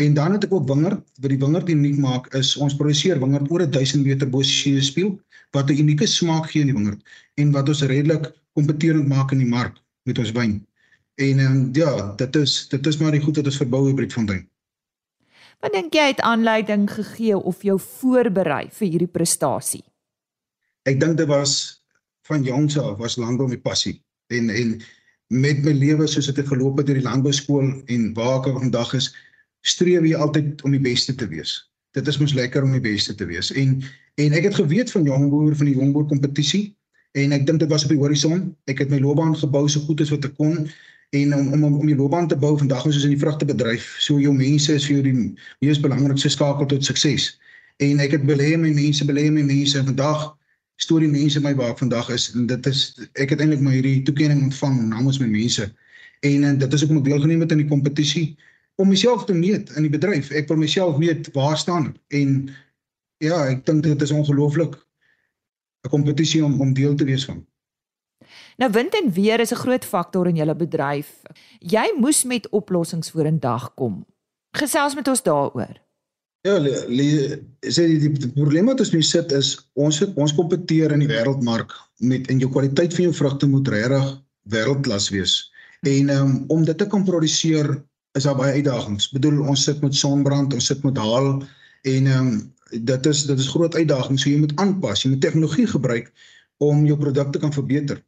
En 0.00 0.14
dan 0.14 0.32
het 0.32 0.44
ek 0.44 0.52
ook 0.52 0.68
wingerd. 0.68 1.02
Wat 1.20 1.30
die 1.30 1.38
wingerd 1.38 1.68
uniek 1.68 1.98
maak 2.00 2.32
is 2.34 2.56
ons 2.56 2.76
produseer 2.76 3.20
wingerd 3.20 3.50
oor 3.50 3.66
1000 3.70 4.04
meter 4.04 4.28
bo 4.30 4.42
see 4.42 4.80
spieël 4.80 5.18
wat 5.52 5.70
'n 5.70 5.78
unieke 5.84 6.06
smaak 6.06 6.50
gee 6.50 6.60
in 6.60 6.70
die 6.72 6.76
wingerd 6.76 7.00
en 7.34 7.52
wat 7.52 7.68
ons 7.68 7.82
redelik 7.82 8.32
kompeterend 8.52 9.08
maak 9.08 9.32
in 9.32 9.38
die 9.38 9.48
mark 9.48 9.76
met 10.02 10.18
ons 10.18 10.32
wyn. 10.32 10.66
En 11.14 11.38
en 11.38 11.68
ja, 11.72 12.12
dit 12.16 12.36
is 12.36 12.68
dit 12.68 12.86
is 12.86 12.96
maar 12.96 13.12
die 13.12 13.20
goed 13.20 13.36
wat 13.36 13.46
ons 13.46 13.56
verbou 13.56 13.90
op 13.90 13.98
Rietfontein. 13.98 14.48
Wat 15.60 15.72
dink 15.72 15.94
jy 15.94 16.06
het 16.06 16.20
aanleiding 16.20 16.90
gegee 16.90 17.36
of 17.36 17.62
jou 17.62 17.78
voorberei 17.80 18.68
vir 18.70 18.88
hierdie 18.88 19.12
prestasie? 19.12 19.84
Ek 20.82 21.00
dink 21.00 21.16
dit 21.16 21.28
was 21.28 21.82
van 22.26 22.42
jongs 22.42 22.78
af 22.78 22.98
was 22.98 23.16
landbou 23.16 23.48
my 23.48 23.58
passie 23.58 24.00
en 24.26 24.50
en 24.50 24.80
met 25.32 25.62
my 25.64 25.72
lewe 25.72 26.06
soos 26.06 26.28
dit 26.32 26.48
geloop 26.48 26.80
het 26.80 26.86
deur 26.86 26.98
die 26.98 27.06
landbouskool 27.06 27.70
en 27.86 28.08
waar 28.14 28.40
ek 28.40 28.58
vandag 28.58 28.94
is 28.98 29.12
streef 29.62 30.04
jy 30.06 30.14
altyd 30.18 30.62
om 30.66 30.74
die 30.74 30.82
beste 30.82 31.14
te 31.14 31.28
wees. 31.30 31.56
Dit 31.96 32.08
is 32.08 32.18
mos 32.18 32.34
lekker 32.34 32.64
om 32.64 32.72
die 32.74 32.82
beste 32.82 33.14
te 33.14 33.26
wees. 33.28 33.52
En 33.52 33.80
en 34.20 34.34
ek 34.36 34.50
het 34.50 34.56
geweet 34.58 34.90
van 34.92 35.06
jongboer 35.08 35.54
van 35.56 35.68
die 35.70 35.76
jongboer 35.78 36.04
kompetisie 36.10 36.74
en 37.16 37.32
ek 37.32 37.46
dink 37.48 37.62
dit 37.62 37.70
was 37.70 37.86
op 37.86 37.92
die 37.94 38.00
horison. 38.00 38.50
Ek 38.68 38.82
het 38.84 38.90
my 38.92 38.98
loopbaan 39.00 39.32
gebou 39.36 39.64
so 39.68 39.80
goed 39.86 40.02
as 40.04 40.12
wat 40.12 40.26
ek 40.28 40.34
kon 40.36 40.66
en 41.16 41.34
om 41.36 41.64
om 41.64 41.78
om 41.80 41.86
die 41.86 41.96
loopbaan 41.96 42.28
te 42.28 42.36
bou 42.36 42.52
vandag 42.58 42.84
is 42.88 42.98
ons 43.00 43.06
in 43.08 43.14
die 43.14 43.22
vrugtebedryf. 43.22 43.88
So 44.00 44.20
jou 44.20 44.34
mense 44.36 44.74
is 44.74 44.88
vir 44.88 44.98
jou 44.98 45.06
die 45.08 45.16
mees 45.64 45.80
belangrikste 45.80 46.32
skakel 46.32 46.68
tot 46.68 46.84
sukses. 46.84 47.32
En 47.80 48.00
ek 48.04 48.18
het 48.18 48.28
belê 48.28 48.52
in 48.56 48.64
my 48.64 48.72
mense, 48.76 49.04
belê 49.08 49.26
in 49.30 49.36
my 49.36 49.44
mense 49.48 49.78
en 49.78 49.88
vandag 49.88 50.32
storie 50.80 51.08
mense 51.08 51.40
my 51.40 51.54
waar 51.54 51.76
vandag 51.78 52.08
is 52.10 52.30
en 52.34 52.46
dit 52.50 52.66
is 52.66 52.80
ek 53.20 53.34
het 53.34 53.40
eintlik 53.40 53.60
my 53.62 53.76
hierdie 53.76 54.02
toekenning 54.06 54.48
ontvang 54.48 54.80
namens 54.90 55.20
my 55.22 55.28
mense. 55.30 55.68
En, 56.22 56.44
en 56.44 56.58
dit 56.58 56.72
is 56.72 56.84
ook 56.84 56.90
om 56.90 57.02
deel 57.02 57.20
geneem 57.20 57.44
het 57.44 57.52
in 57.54 57.62
die 57.64 57.70
kompetisie 57.70 58.32
om 58.80 58.88
myself 58.88 59.24
te 59.24 59.34
meet 59.36 59.70
in 59.76 59.86
die 59.86 59.92
bedryf. 59.92 60.30
Ek 60.30 60.48
wil 60.48 60.60
myself 60.60 60.96
weet 60.96 61.30
waar 61.36 61.58
staan 61.58 61.92
en 62.08 62.50
ja, 63.22 63.44
ek 63.46 63.66
dink 63.66 63.84
dit 63.86 64.02
is 64.02 64.10
ongelooflik 64.10 64.76
'n 65.86 65.90
kompetisie 65.90 66.44
om 66.44 66.60
om 66.60 66.74
deel 66.74 66.94
te 66.94 67.04
wees 67.04 67.24
van. 67.24 67.46
Nou 68.56 68.70
wind 68.70 68.94
en 68.94 69.12
weer 69.12 69.40
is 69.40 69.52
'n 69.52 69.62
groot 69.64 69.84
faktor 69.84 70.28
in 70.28 70.36
julle 70.36 70.56
bedryf. 70.56 71.22
Jy 71.58 71.94
moes 71.98 72.24
met 72.24 72.48
oplossings 72.48 73.10
vorendag 73.10 73.74
kom. 73.74 74.06
Gesels 74.56 74.94
met 74.94 75.08
ons 75.08 75.22
daaroor. 75.22 75.80
Ja, 76.42 76.58
sê 76.58 77.86
die, 77.86 77.98
die, 78.02 78.10
die 78.18 78.32
probleem 78.34 78.66
wat 78.66 78.80
ons 78.80 78.90
nu 78.92 79.02
sit 79.02 79.32
is 79.32 79.54
ons 79.78 79.98
het, 80.02 80.16
ons 80.18 80.34
kompeteer 80.34 80.90
in 80.90 80.98
die 80.98 81.08
wêreldmark 81.08 81.70
met 81.98 82.26
en 82.26 82.38
jou 82.42 82.50
kwaliteit 82.50 82.94
van 82.94 83.04
jou 83.04 83.14
vrugte 83.14 83.46
moet 83.46 83.68
regtig 83.68 84.08
wêreldklas 84.50 85.08
wees. 85.14 85.52
En 85.86 86.10
um, 86.10 86.44
om 86.48 86.64
dit 86.64 86.78
te 86.78 86.86
kan 86.86 87.04
produseer 87.04 87.70
is 88.12 88.22
daar 88.28 88.36
baie 88.36 88.52
uitdagings. 88.52 89.10
Bedoel 89.10 89.40
ons 89.48 89.64
sit 89.64 89.80
met 89.80 89.94
sonbrand, 89.94 90.54
ons 90.54 90.66
sit 90.66 90.82
met 90.82 90.96
haal 90.96 91.30
en 91.82 92.06
ehm 92.06 92.26
um, 92.26 92.32
dit 92.72 93.06
is 93.06 93.24
dit 93.28 93.38
is 93.38 93.48
groot 93.52 93.74
uitdagings. 93.74 94.22
So 94.22 94.30
jy 94.30 94.38
moet 94.40 94.56
aanpas, 94.56 95.02
jy 95.04 95.10
moet 95.12 95.20
tegnologie 95.20 95.66
gebruik 95.68 96.12
om 96.56 96.86
jou 96.88 96.96
produkte 96.98 97.38
kan 97.38 97.52
verbeter. 97.52 98.00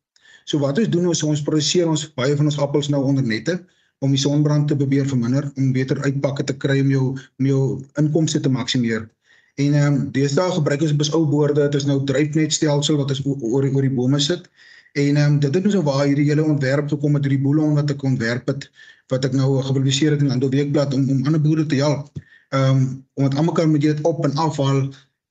So 0.44 0.60
wat 0.60 0.78
ons 0.78 0.88
doen 0.92 1.10
is 1.10 1.22
ons 1.22 1.42
produseer 1.42 1.88
ons 1.88 2.04
baie 2.16 2.36
van 2.36 2.48
ons 2.48 2.58
appels 2.60 2.88
nou 2.92 3.02
onder 3.04 3.24
nette 3.24 3.58
om 4.04 4.12
die 4.12 4.20
sonbrand 4.20 4.68
te 4.68 4.76
probeer 4.76 5.08
verminder 5.08 5.50
om 5.56 5.72
beter 5.72 6.00
uitpakke 6.04 6.44
te 6.44 6.56
kry 6.56 6.80
om 6.80 6.90
jou 6.92 7.04
om 7.16 7.50
jou 7.50 7.62
inkomste 8.00 8.40
te 8.40 8.52
maksimeer. 8.52 9.08
En 9.56 9.74
ehm 9.80 9.94
um, 9.94 9.98
deesdae 10.12 10.52
gebruik 10.58 10.82
ons 10.82 10.96
bes 11.00 11.12
ou 11.14 11.24
boorde, 11.30 11.60
dit 11.60 11.80
is 11.80 11.88
nou 11.88 12.00
dryfnetstelsel 12.08 13.00
wat 13.00 13.12
ons 13.14 13.24
oor 13.26 13.68
oor 13.68 13.84
die 13.86 13.96
bome 14.00 14.20
sit. 14.20 14.48
En 14.94 15.16
ehm 15.16 15.32
um, 15.32 15.38
dit 15.42 15.54
het 15.54 15.64
ons 15.64 15.74
nou 15.74 15.84
waar 15.84 16.04
hierdie 16.06 16.28
hele 16.28 16.44
ontwerp 16.44 16.88
gekom 16.88 17.16
met 17.16 17.24
hierdie 17.26 17.42
boelon 17.42 17.74
wat 17.74 17.90
ek 17.90 18.02
ontwerp 18.06 18.50
het 18.52 18.68
wat 19.12 19.24
ek 19.26 19.32
nou 19.34 19.48
gepubliseer 19.66 20.14
het 20.14 20.22
in 20.22 20.30
Landbou 20.30 20.50
Weekblad 20.52 20.94
om 20.94 21.08
om 21.10 21.24
ander 21.26 21.42
boere 21.42 21.64
te 21.66 21.80
help. 21.80 22.12
Ehm 22.54 22.76
um, 22.76 22.84
om 23.18 23.26
dit 23.26 23.34
almekaar 23.40 23.68
met 23.68 23.82
dit 23.82 24.00
op 24.10 24.22
en 24.24 24.36
afhaal 24.44 24.78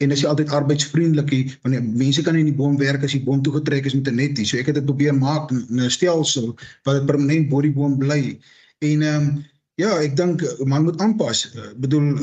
en 0.03 0.11
as 0.11 0.23
jy 0.23 0.27
altyd 0.27 0.51
arbeidsvriendelik 0.57 1.31
hier 1.31 1.55
want 1.63 1.95
mense 1.95 2.25
kan 2.27 2.35
in 2.35 2.49
die 2.51 2.57
boom 2.59 2.75
werk 2.81 3.07
as 3.07 3.15
die 3.15 3.23
boom 3.23 3.41
toegetrek 3.45 3.87
is 3.87 3.95
met 3.95 4.11
'n 4.11 4.19
netjie. 4.19 4.45
So 4.45 4.57
ek 4.57 4.73
het 4.73 4.79
dit 4.81 4.85
probeer 4.85 5.15
maak 5.15 5.51
'n 5.51 5.89
stelsel 5.89 6.51
wat 6.83 6.99
dit 6.99 7.05
permanent 7.05 7.49
bo 7.49 7.61
die 7.61 7.71
boom 7.71 7.97
bly. 7.97 8.39
En 8.79 9.01
ehm 9.01 9.15
um, 9.15 9.45
ja, 9.75 9.95
ek 10.01 10.17
dink 10.17 10.43
man 10.65 10.83
moet 10.83 10.99
aanpas. 11.01 11.47
Ek 11.55 11.79
bedoel 11.79 12.19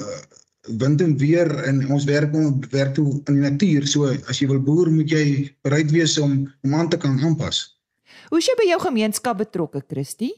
wind 0.69 1.01
en 1.01 1.17
weer 1.17 1.49
en 1.65 1.81
ons 1.91 2.05
werk 2.05 2.35
om 2.35 2.61
werk 2.71 2.95
toe 2.95 3.09
in 3.25 3.39
die 3.39 3.45
natuur. 3.45 3.87
So 3.89 4.11
as 4.29 4.41
jy 4.41 4.49
wil 4.51 4.61
boer, 4.61 4.91
moet 4.93 5.11
jy 5.11 5.25
bereid 5.65 5.91
wees 5.91 6.19
om 6.19 6.53
om 6.63 6.75
aan 6.75 6.89
te 6.89 7.01
kan 7.01 7.19
aanpas. 7.21 7.81
Hoe 8.29 8.39
is 8.39 8.47
jy 8.47 8.57
by 8.59 8.69
jou 8.69 8.81
gemeenskap 8.81 9.41
betrokke, 9.41 9.83
Christie? 9.89 10.35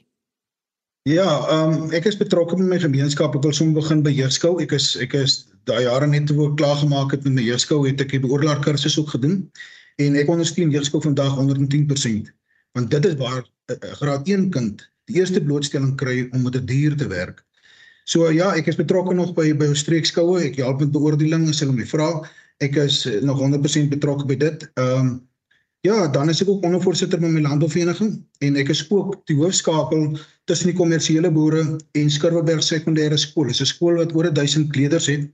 Ja, 1.09 1.27
ehm 1.51 1.73
um, 1.75 1.89
ek 1.91 2.07
is 2.07 2.17
betrokke 2.17 2.57
met 2.61 2.69
my 2.69 2.79
gemeenskap. 2.79 3.35
Ek 3.35 3.43
wil 3.43 3.55
sommer 3.57 3.83
begin 3.83 4.05
by 4.07 4.13
Jeugskou. 4.15 4.61
Ek 4.63 4.73
is 4.77 4.95
ek 5.03 5.17
is 5.19 5.43
daai 5.67 5.83
jare 5.83 6.07
net 6.07 6.29
toe 6.31 6.39
ek 6.47 6.57
klaar 6.61 6.79
gemaak 6.79 7.15
het 7.17 7.27
met 7.27 7.41
my 7.41 7.47
Jeugskou, 7.49 7.83
het 7.89 8.01
ek 8.01 8.15
die 8.15 8.23
beoordelaar 8.23 8.63
kursus 8.63 8.99
ook 9.01 9.11
gedoen 9.17 9.43
en 10.03 10.17
ek 10.17 10.31
ondersteun 10.31 10.71
Jeugskou 10.71 11.03
vandag 11.03 11.35
110%. 11.37 12.31
Want 12.79 12.91
dit 12.95 13.05
is 13.11 13.19
waar 13.19 13.43
'n 13.43 13.75
uh, 13.75 13.77
uh, 13.77 13.95
graad 13.99 14.29
1 14.29 14.51
kind 14.55 14.87
die 15.11 15.19
eerste 15.19 15.43
blootstelling 15.43 15.97
kry 15.99 16.29
om 16.33 16.47
met 16.47 16.55
'n 16.57 16.67
die 16.67 16.79
dier 16.79 16.97
te 16.97 17.09
werk. 17.11 17.43
So 18.05 18.31
ja, 18.31 18.53
ek 18.59 18.67
is 18.67 18.77
betrokke 18.77 19.15
nog 19.15 19.35
by 19.35 19.53
by 19.55 19.73
streekskoue. 19.75 20.41
Ek 20.49 20.57
help 20.63 20.81
met 20.81 20.95
beoordeling 20.95 21.49
as 21.49 21.61
hulle 21.61 21.77
my 21.77 21.87
vra. 21.87 22.09
Ek 22.61 22.77
is 22.77 23.07
uh, 23.07 23.21
nog 23.23 23.41
100% 23.41 23.93
betrokke 23.93 24.27
by 24.27 24.39
dit. 24.47 24.67
Ehm 24.77 24.99
um, 24.99 25.13
Ja, 25.83 26.07
dan 26.07 26.29
is 26.31 26.39
ek 26.39 26.47
ook 26.49 26.63
ondervoorsitter 26.63 27.19
van 27.19 27.33
my 27.35 27.41
landbouvereniging 27.43 28.13
en 28.47 28.57
ek 28.61 28.69
is 28.71 28.85
ook 28.87 29.17
die 29.27 29.35
hoofskakel 29.35 30.13
tussen 30.47 30.71
die 30.71 30.77
kommersiële 30.79 31.31
boere 31.35 31.65
en 31.99 32.11
Skurweberg 32.11 32.63
Sekondêre 32.63 33.19
Skool. 33.19 33.51
Dit 33.51 33.59
is 33.59 33.63
'n 33.65 33.71
skool 33.73 33.99
wat 33.99 34.15
oor 34.15 34.31
1000 34.31 34.77
leerders 34.79 35.09
het. 35.11 35.27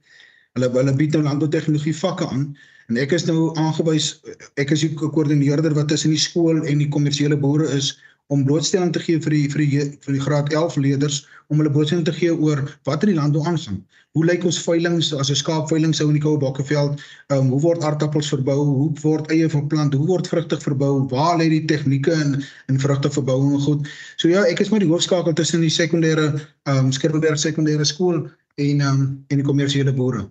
Hulle 0.57 0.71
hulle 0.73 0.95
bied 0.97 1.13
nou 1.13 1.23
landboutegnologie 1.23 1.93
vakke 1.93 2.31
aan 2.33 2.57
en 2.89 2.97
ek 2.97 3.13
is 3.13 3.27
nou 3.29 3.53
aangewys 3.61 4.23
ek 4.57 4.73
is 4.73 4.81
die 4.81 4.95
koördineerder 4.97 5.75
wat 5.77 5.89
tussen 5.93 6.17
die 6.17 6.25
skool 6.25 6.65
en 6.65 6.79
die 6.81 6.89
kommersiële 6.89 7.37
boere 7.37 7.69
is 7.77 7.99
om 8.29 8.45
blootstelling 8.45 8.93
te 8.93 9.01
gee 9.01 9.21
vir 9.25 9.35
die 9.35 9.45
vir 9.53 9.63
die 9.65 9.85
vir 10.05 10.17
die 10.17 10.25
graad 10.25 10.53
11 10.53 10.77
leerders 10.85 11.23
om 11.49 11.61
hulle 11.61 11.73
blootstelling 11.73 12.05
te 12.05 12.13
gee 12.13 12.35
oor 12.35 12.61
wat 12.89 13.05
in 13.05 13.15
die 13.15 13.19
landbou 13.19 13.45
aangaan. 13.47 13.81
Hoe 14.17 14.25
lyk 14.27 14.45
ons 14.49 14.59
veilinge 14.65 15.05
as 15.21 15.31
'n 15.31 15.41
skaapveiling 15.41 15.95
sou 15.95 16.09
in 16.09 16.17
die 16.19 16.23
Koue 16.25 16.41
Bokkeveld? 16.43 17.01
Ehm 17.31 17.47
um, 17.47 17.51
hoe 17.55 17.61
word 17.61 17.85
aardappels 17.85 18.29
verbou? 18.35 18.59
Hoe 18.65 18.91
word 19.03 19.31
eie 19.33 19.49
verplant? 19.49 19.95
Hoe 19.95 20.07
word 20.07 20.29
vrugte 20.29 20.61
verbou? 20.61 21.09
Waar 21.11 21.39
lê 21.39 21.49
die 21.49 21.65
tegnieke 21.65 22.13
in 22.13 22.43
in 22.69 22.81
vrugte 22.81 23.11
verbouing 23.11 23.53
en 23.53 23.61
goed? 23.61 23.89
So 24.17 24.29
ja, 24.29 24.45
ek 24.45 24.61
is 24.61 24.71
maar 24.71 24.85
die 24.85 24.93
hoofskakel 24.93 25.33
tussen 25.33 25.61
die 25.61 25.73
sekondêre 25.73 26.27
ehm 26.65 26.87
um, 26.87 26.93
Skurweberg 26.93 27.39
sekondêre 27.39 27.85
skool 27.85 28.27
en 28.57 28.81
ehm 28.81 28.89
um, 28.89 29.25
en 29.29 29.37
die 29.37 29.49
kommersiële 29.53 29.93
boere. 29.93 30.29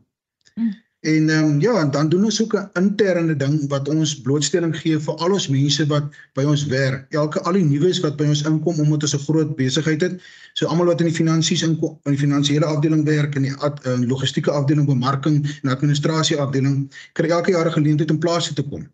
Mm. 0.55 0.73
En 1.07 1.29
ehm 1.29 1.43
um, 1.43 1.59
ja, 1.61 1.73
en 1.79 1.91
dan 1.91 2.09
doen 2.09 2.23
ons 2.23 2.41
ook 2.43 2.53
'n 2.53 2.69
interne 2.79 3.35
ding 3.35 3.69
wat 3.69 3.87
ons 3.89 4.21
blootstelling 4.21 4.77
gee 4.77 4.99
vir 4.99 5.15
al 5.15 5.31
ons 5.31 5.47
mense 5.47 5.85
wat 5.87 6.05
by 6.33 6.43
ons 6.43 6.65
werk. 6.65 7.05
Elke 7.09 7.41
al 7.41 7.53
die 7.53 7.63
nuus 7.63 7.99
wat 7.99 8.17
by 8.17 8.27
ons 8.33 8.43
inkom 8.43 8.79
omdat 8.79 9.03
ons 9.07 9.15
'n 9.15 9.25
groot 9.27 9.55
besigheid 9.55 10.01
het. 10.01 10.19
So 10.53 10.65
almal 10.65 10.91
wat 10.91 10.99
in 10.99 11.07
die 11.07 11.19
finansies 11.21 11.63
inkom, 11.63 11.99
in 12.03 12.11
die 12.11 12.23
finansiële 12.25 12.65
afdeling 12.65 13.05
werk 13.05 13.35
en 13.35 13.41
die 13.41 13.55
ad, 13.55 13.85
uh, 13.85 13.99
logistieke 13.99 14.51
afdeling, 14.51 14.85
bemarking 14.87 15.59
en 15.63 15.69
administrasie 15.69 16.37
afdeling, 16.37 16.91
kry 17.13 17.29
elke 17.29 17.51
jaar 17.51 17.67
'n 17.67 17.79
geleentheid 17.79 18.11
om 18.11 18.19
plaas 18.19 18.53
te 18.53 18.63
kom 18.63 18.87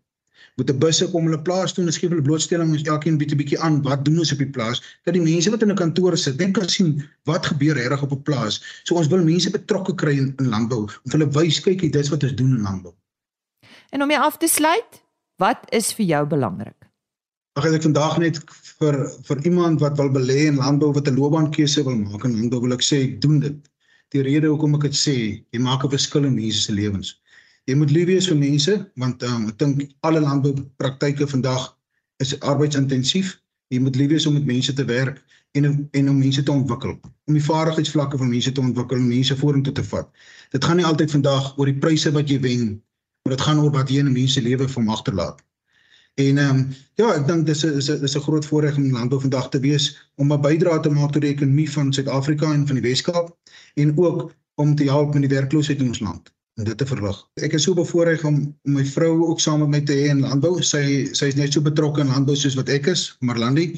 met 0.54 0.70
'n 0.70 0.78
busse 0.78 1.10
kom 1.10 1.24
hulle 1.26 1.42
plaas 1.42 1.72
toe 1.72 1.84
en 1.84 1.92
skep 1.92 2.10
hulle 2.10 2.22
blootstelling 2.22 2.70
ons 2.70 2.82
elkeen 2.82 3.18
bietjie 3.18 3.38
bietjie 3.38 3.60
aan. 3.60 3.82
Wat 3.82 4.04
doen 4.04 4.18
ons 4.18 4.32
op 4.32 4.38
die 4.38 4.50
plaas? 4.56 4.82
Dat 5.04 5.14
die 5.14 5.22
mense 5.22 5.50
wat 5.50 5.62
in 5.62 5.70
'n 5.70 5.80
kantoor 5.82 6.16
sit 6.18 6.38
net 6.38 6.52
kan 6.52 6.68
sien 6.68 7.02
wat 7.24 7.46
gebeur 7.46 7.74
reg 7.74 8.02
op 8.02 8.12
'n 8.12 8.22
plaas. 8.22 8.62
So 8.84 8.94
ons 8.94 9.08
wil 9.08 9.24
mense 9.24 9.50
betrokke 9.50 9.94
kry 9.94 10.16
in, 10.18 10.34
in 10.38 10.48
landbou. 10.48 10.82
Om 11.04 11.10
hulle 11.10 11.30
wys 11.30 11.60
kyk 11.60 11.80
dit 11.80 11.96
is 11.96 12.08
wat 12.08 12.22
ons 12.22 12.34
doen 12.34 12.56
in 12.56 12.62
landbou. 12.62 12.94
En 13.90 14.02
om 14.02 14.10
jy 14.10 14.16
af 14.16 14.36
te 14.36 14.48
sluit 14.48 15.02
wat 15.36 15.58
is 15.70 15.92
vir 15.92 16.06
jou 16.06 16.26
belangrik? 16.26 16.78
Ag 17.56 17.64
ek 17.66 17.82
vandag 17.82 18.18
net 18.18 18.38
vir 18.78 19.10
vir 19.26 19.38
iemand 19.44 19.80
wat 19.80 19.96
wil 19.96 20.10
belê 20.10 20.46
in 20.46 20.56
landbou 20.56 20.92
wat 20.92 21.08
'n 21.08 21.14
loopbaankeuse 21.14 21.82
wil 21.84 21.96
maak 21.96 22.24
in 22.24 22.38
landbou 22.38 22.60
wil 22.60 22.72
ek 22.72 22.82
sê 22.82 23.18
doen 23.18 23.40
dit. 23.40 23.56
Die 24.10 24.22
rede 24.22 24.46
hoekom 24.46 24.74
ek 24.74 24.82
dit 24.82 24.94
sê 24.94 25.16
jy 25.50 25.58
maak 25.58 25.84
'n 25.84 25.90
verskil 25.90 26.24
in 26.24 26.34
mense 26.34 26.62
se 26.62 26.72
lewens 26.72 27.18
jy 27.64 27.76
moet 27.80 27.92
lief 27.96 28.08
wees 28.10 28.26
vir 28.28 28.36
mense 28.40 28.74
want 29.00 29.22
um, 29.28 29.46
ek 29.48 29.58
dink 29.62 29.84
alle 30.08 30.20
landboupraktyke 30.24 31.28
vandag 31.30 31.70
is 32.22 32.34
arbeidsintensief. 32.40 33.38
Jy 33.72 33.80
moet 33.82 33.96
lief 33.96 34.12
wees 34.12 34.26
om 34.28 34.36
met 34.36 34.46
mense 34.48 34.72
te 34.76 34.84
werk 34.88 35.22
en 35.58 35.70
en 35.70 36.10
om 36.10 36.18
mense 36.18 36.42
te 36.42 36.52
ontwikkel. 36.52 36.98
Om 37.28 37.38
die 37.38 37.44
vaardigheidsvlakke 37.44 38.20
van 38.20 38.30
mense 38.30 38.52
te 38.52 38.60
ontwikkel 38.60 39.00
en 39.00 39.08
mense 39.08 39.36
vorentoe 39.40 39.74
te 39.74 39.84
vat. 39.84 40.10
Dit 40.52 40.64
gaan 40.64 40.80
nie 40.80 40.86
altyd 40.86 41.16
vandag 41.16 41.54
oor 41.56 41.70
die 41.70 41.80
pryse 41.86 42.12
wat 42.12 42.30
jy 42.30 42.38
wen, 42.44 42.68
maar 43.24 43.36
dit 43.36 43.46
gaan 43.48 43.62
oor 43.62 43.72
wat 43.74 43.90
jy 43.90 44.04
in 44.04 44.12
'n 44.12 44.18
mens 44.18 44.36
se 44.36 44.42
lewe 44.42 44.68
van 44.68 44.88
agterlaat. 44.88 45.40
En 46.20 46.38
ehm 46.38 46.50
um, 46.50 46.60
ja, 47.00 47.14
ek 47.14 47.26
dink 47.26 47.46
dis 47.46 47.64
'n 47.64 47.78
is 47.80 47.90
'n 47.90 48.04
is 48.04 48.16
'n 48.16 48.26
groot 48.28 48.46
voorreg 48.46 48.76
om 48.76 48.92
landbou 48.92 49.20
vandag 49.20 49.48
te 49.50 49.60
wees 49.60 49.96
om 50.16 50.32
'n 50.32 50.40
bydrae 50.40 50.80
te 50.80 50.90
maak 50.90 51.12
tot 51.12 51.22
die 51.22 51.32
ekonomie 51.32 51.70
van 51.70 51.92
Suid-Afrika 51.92 52.52
en 52.52 52.66
van 52.66 52.76
die 52.76 52.88
Wes-Kaap 52.88 53.36
en 53.74 53.98
ook 53.98 54.34
om 54.54 54.74
te 54.74 54.84
help 54.84 55.14
met 55.14 55.22
die 55.28 55.36
werkloosheid 55.36 55.80
in 55.80 55.88
ons 55.88 56.00
land 56.00 56.34
dit 56.62 56.78
te 56.78 56.86
verlig. 56.86 57.16
Ek 57.42 57.56
is 57.58 57.64
so 57.66 57.74
bevoorreg 57.74 58.22
om 58.28 58.38
my 58.62 58.84
vrou 58.86 59.26
ook 59.26 59.40
saam 59.42 59.64
met 59.64 59.72
my 59.72 59.80
te 59.86 59.96
hê 59.96 60.10
in 60.12 60.22
landbou. 60.22 60.60
Sy 60.62 61.10
sy 61.16 61.32
is 61.32 61.38
net 61.38 61.54
so 61.54 61.64
betrokke 61.64 62.04
in 62.04 62.12
landbou 62.12 62.36
soos 62.38 62.54
wat 62.58 62.70
ek 62.70 62.86
is, 62.92 63.08
Marlandi. 63.20 63.72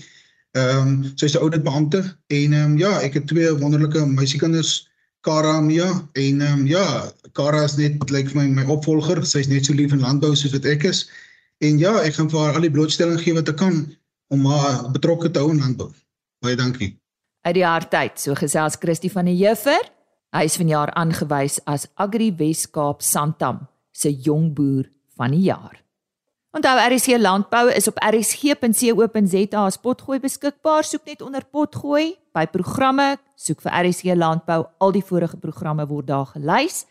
Ehm 0.57 0.83
um, 0.83 0.93
sy's 1.17 1.37
'n 1.37 1.43
oudit 1.45 1.65
beampte 1.65 2.03
en 2.29 2.53
ehm 2.53 2.73
um, 2.73 2.77
ja, 2.79 2.93
ek 3.01 3.15
het 3.15 3.27
twee 3.33 3.53
wonderlike 3.63 4.05
meisiekinders, 4.07 4.89
Kara 5.21 5.57
en 5.59 5.67
Mia 5.67 5.89
en 6.13 6.41
ehm 6.41 6.61
um, 6.61 6.67
ja, 6.67 7.13
Kara 7.33 7.65
is 7.65 7.77
net 7.77 7.97
lyk 8.11 8.11
like 8.11 8.37
my 8.37 8.47
my 8.47 8.65
opvolger. 8.65 9.25
Sy's 9.25 9.49
net 9.49 9.65
so 9.65 9.73
lief 9.73 9.93
in 9.93 10.05
landbou 10.05 10.35
soos 10.35 10.53
wat 10.53 10.65
ek 10.65 10.85
is. 10.85 11.09
En 11.65 11.79
ja, 11.79 11.97
ek 12.05 12.15
gaan 12.15 12.31
vir 12.31 12.41
haar 12.41 12.55
al 12.55 12.69
die 12.69 12.71
blootstelling 12.71 13.21
gee 13.21 13.35
wat 13.35 13.49
ek 13.49 13.57
kan 13.57 13.87
om 14.29 14.47
haar 14.47 14.91
betrokke 14.93 15.31
te 15.31 15.41
hou 15.41 15.51
in 15.51 15.61
landbou. 15.65 15.93
Baie 16.45 16.57
dankie. 16.57 16.97
Uit 17.47 17.55
die 17.55 17.65
hart 17.65 17.95
uit, 17.95 18.21
so 18.21 18.35
gesels 18.35 18.77
Christie 18.81 19.13
van 19.13 19.25
die 19.25 19.37
Juffer. 19.37 19.96
Hy 20.35 20.47
is 20.49 20.59
vanjaar 20.59 20.91
aangewys 20.99 21.61
as 21.67 21.87
Agri 21.95 22.33
Weskaap 22.35 23.03
Santam 23.03 23.69
se 23.93 24.11
jong 24.11 24.55
boer 24.55 24.91
van 25.17 25.31
die 25.31 25.47
jaar. 25.47 25.87
Onthou 26.57 26.81
RC 26.81 27.21
Landbou 27.21 27.69
is 27.69 27.85
op 27.89 27.99
rsg.co.za 28.01 29.61
as 29.61 29.77
potgooi 29.77 30.21
beskikbaar. 30.23 30.85
Soek 30.89 31.05
net 31.05 31.23
onder 31.23 31.45
potgooi 31.45 32.17
by 32.33 32.47
programme, 32.49 33.17
soek 33.37 33.61
vir 33.61 33.73
RC 33.83 34.05
Landbou. 34.17 34.65
Al 34.81 34.93
die 34.97 35.05
vorige 35.05 35.37
programme 35.37 35.87
word 35.87 36.07
daar 36.09 36.27
gelys. 36.33 36.87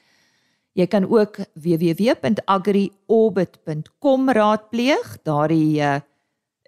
Jy 0.78 0.86
kan 0.92 1.06
ook 1.10 1.40
www.agriorbit.com 1.56 4.30
raadpleeg. 4.38 5.18
Daardie 5.24 5.82
uh, 5.82 6.00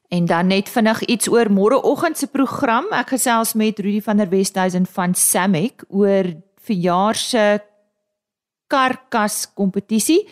En 0.08 0.24
dan 0.24 0.46
net 0.46 0.68
vinnig 0.68 1.04
iets 1.04 1.28
oor 1.28 1.50
môreoggend 1.50 2.18
se 2.18 2.26
program. 2.26 2.84
Ek 2.90 3.08
gesels 3.08 3.52
met 3.52 3.78
Rudy 3.78 4.02
van 4.02 4.16
der 4.16 4.28
Westhuizen 4.28 4.86
van 4.86 5.14
Samek 5.14 5.84
oor 5.88 6.24
verjaar 6.62 7.14
se 7.14 7.60
karkas 8.66 9.54
kompetisie. 9.54 10.28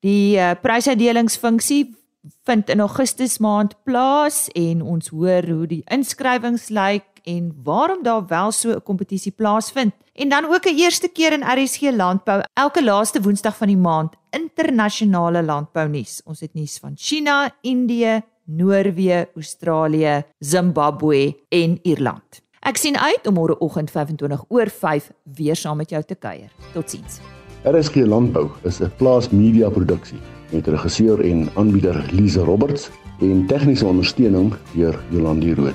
Die 0.00 0.36
uh, 0.36 0.50
prysuitdelingsfunksie 0.60 1.96
vind 2.44 2.68
in 2.68 2.80
Augustus 2.80 3.38
maand 3.38 3.76
plaas 3.84 4.48
en 4.52 4.82
ons 4.82 5.08
hoor 5.08 5.48
hoe 5.48 5.66
die 5.66 5.82
inskrywings 5.92 6.68
lyk 6.68 7.13
en 7.24 7.52
waarom 7.62 8.02
daar 8.02 8.26
wel 8.26 8.52
so 8.52 8.70
'n 8.70 8.82
kompetisie 8.82 9.32
plaasvind. 9.32 9.92
En 10.12 10.28
dan 10.28 10.44
ook 10.44 10.66
'n 10.66 10.76
eerste 10.76 11.08
keer 11.08 11.32
in 11.32 11.42
RSG 11.42 11.80
Landbou 11.80 12.42
elke 12.52 12.84
laaste 12.84 13.22
Woensdag 13.22 13.56
van 13.56 13.66
die 13.66 13.76
maand 13.76 14.14
internasionale 14.30 15.42
landbou 15.42 15.88
nuus. 15.88 16.20
Ons 16.24 16.40
het 16.40 16.54
nuus 16.54 16.78
van 16.78 16.92
China, 16.96 17.54
Indië, 17.60 18.22
Noorwe, 18.44 19.28
Australië, 19.34 20.22
Zimbabwe 20.38 21.36
en 21.48 21.78
Ierland. 21.82 22.42
Ek 22.64 22.76
sien 22.76 22.96
uit 22.96 23.26
om 23.26 23.34
môreoggend 23.34 23.90
25 23.90 24.44
oor 24.48 24.70
5 24.72 25.10
weer 25.36 25.56
saam 25.56 25.76
met 25.76 25.90
jou 25.90 26.02
te 26.02 26.14
kuier. 26.14 26.52
Totsiens. 26.72 27.20
RSG 27.64 28.06
Landbou 28.06 28.50
is 28.62 28.80
'n 28.80 28.90
plaas 28.96 29.30
media 29.30 29.68
produksie 29.68 30.18
met 30.52 30.66
regisseur 30.66 31.20
en 31.20 31.48
aanbieder 31.54 32.04
Lize 32.12 32.40
Roberts 32.40 32.90
en 33.20 33.46
tegniese 33.46 33.86
ondersteuning 33.86 34.54
deur 34.74 35.04
Jolande 35.10 35.54
Rooi. 35.54 35.74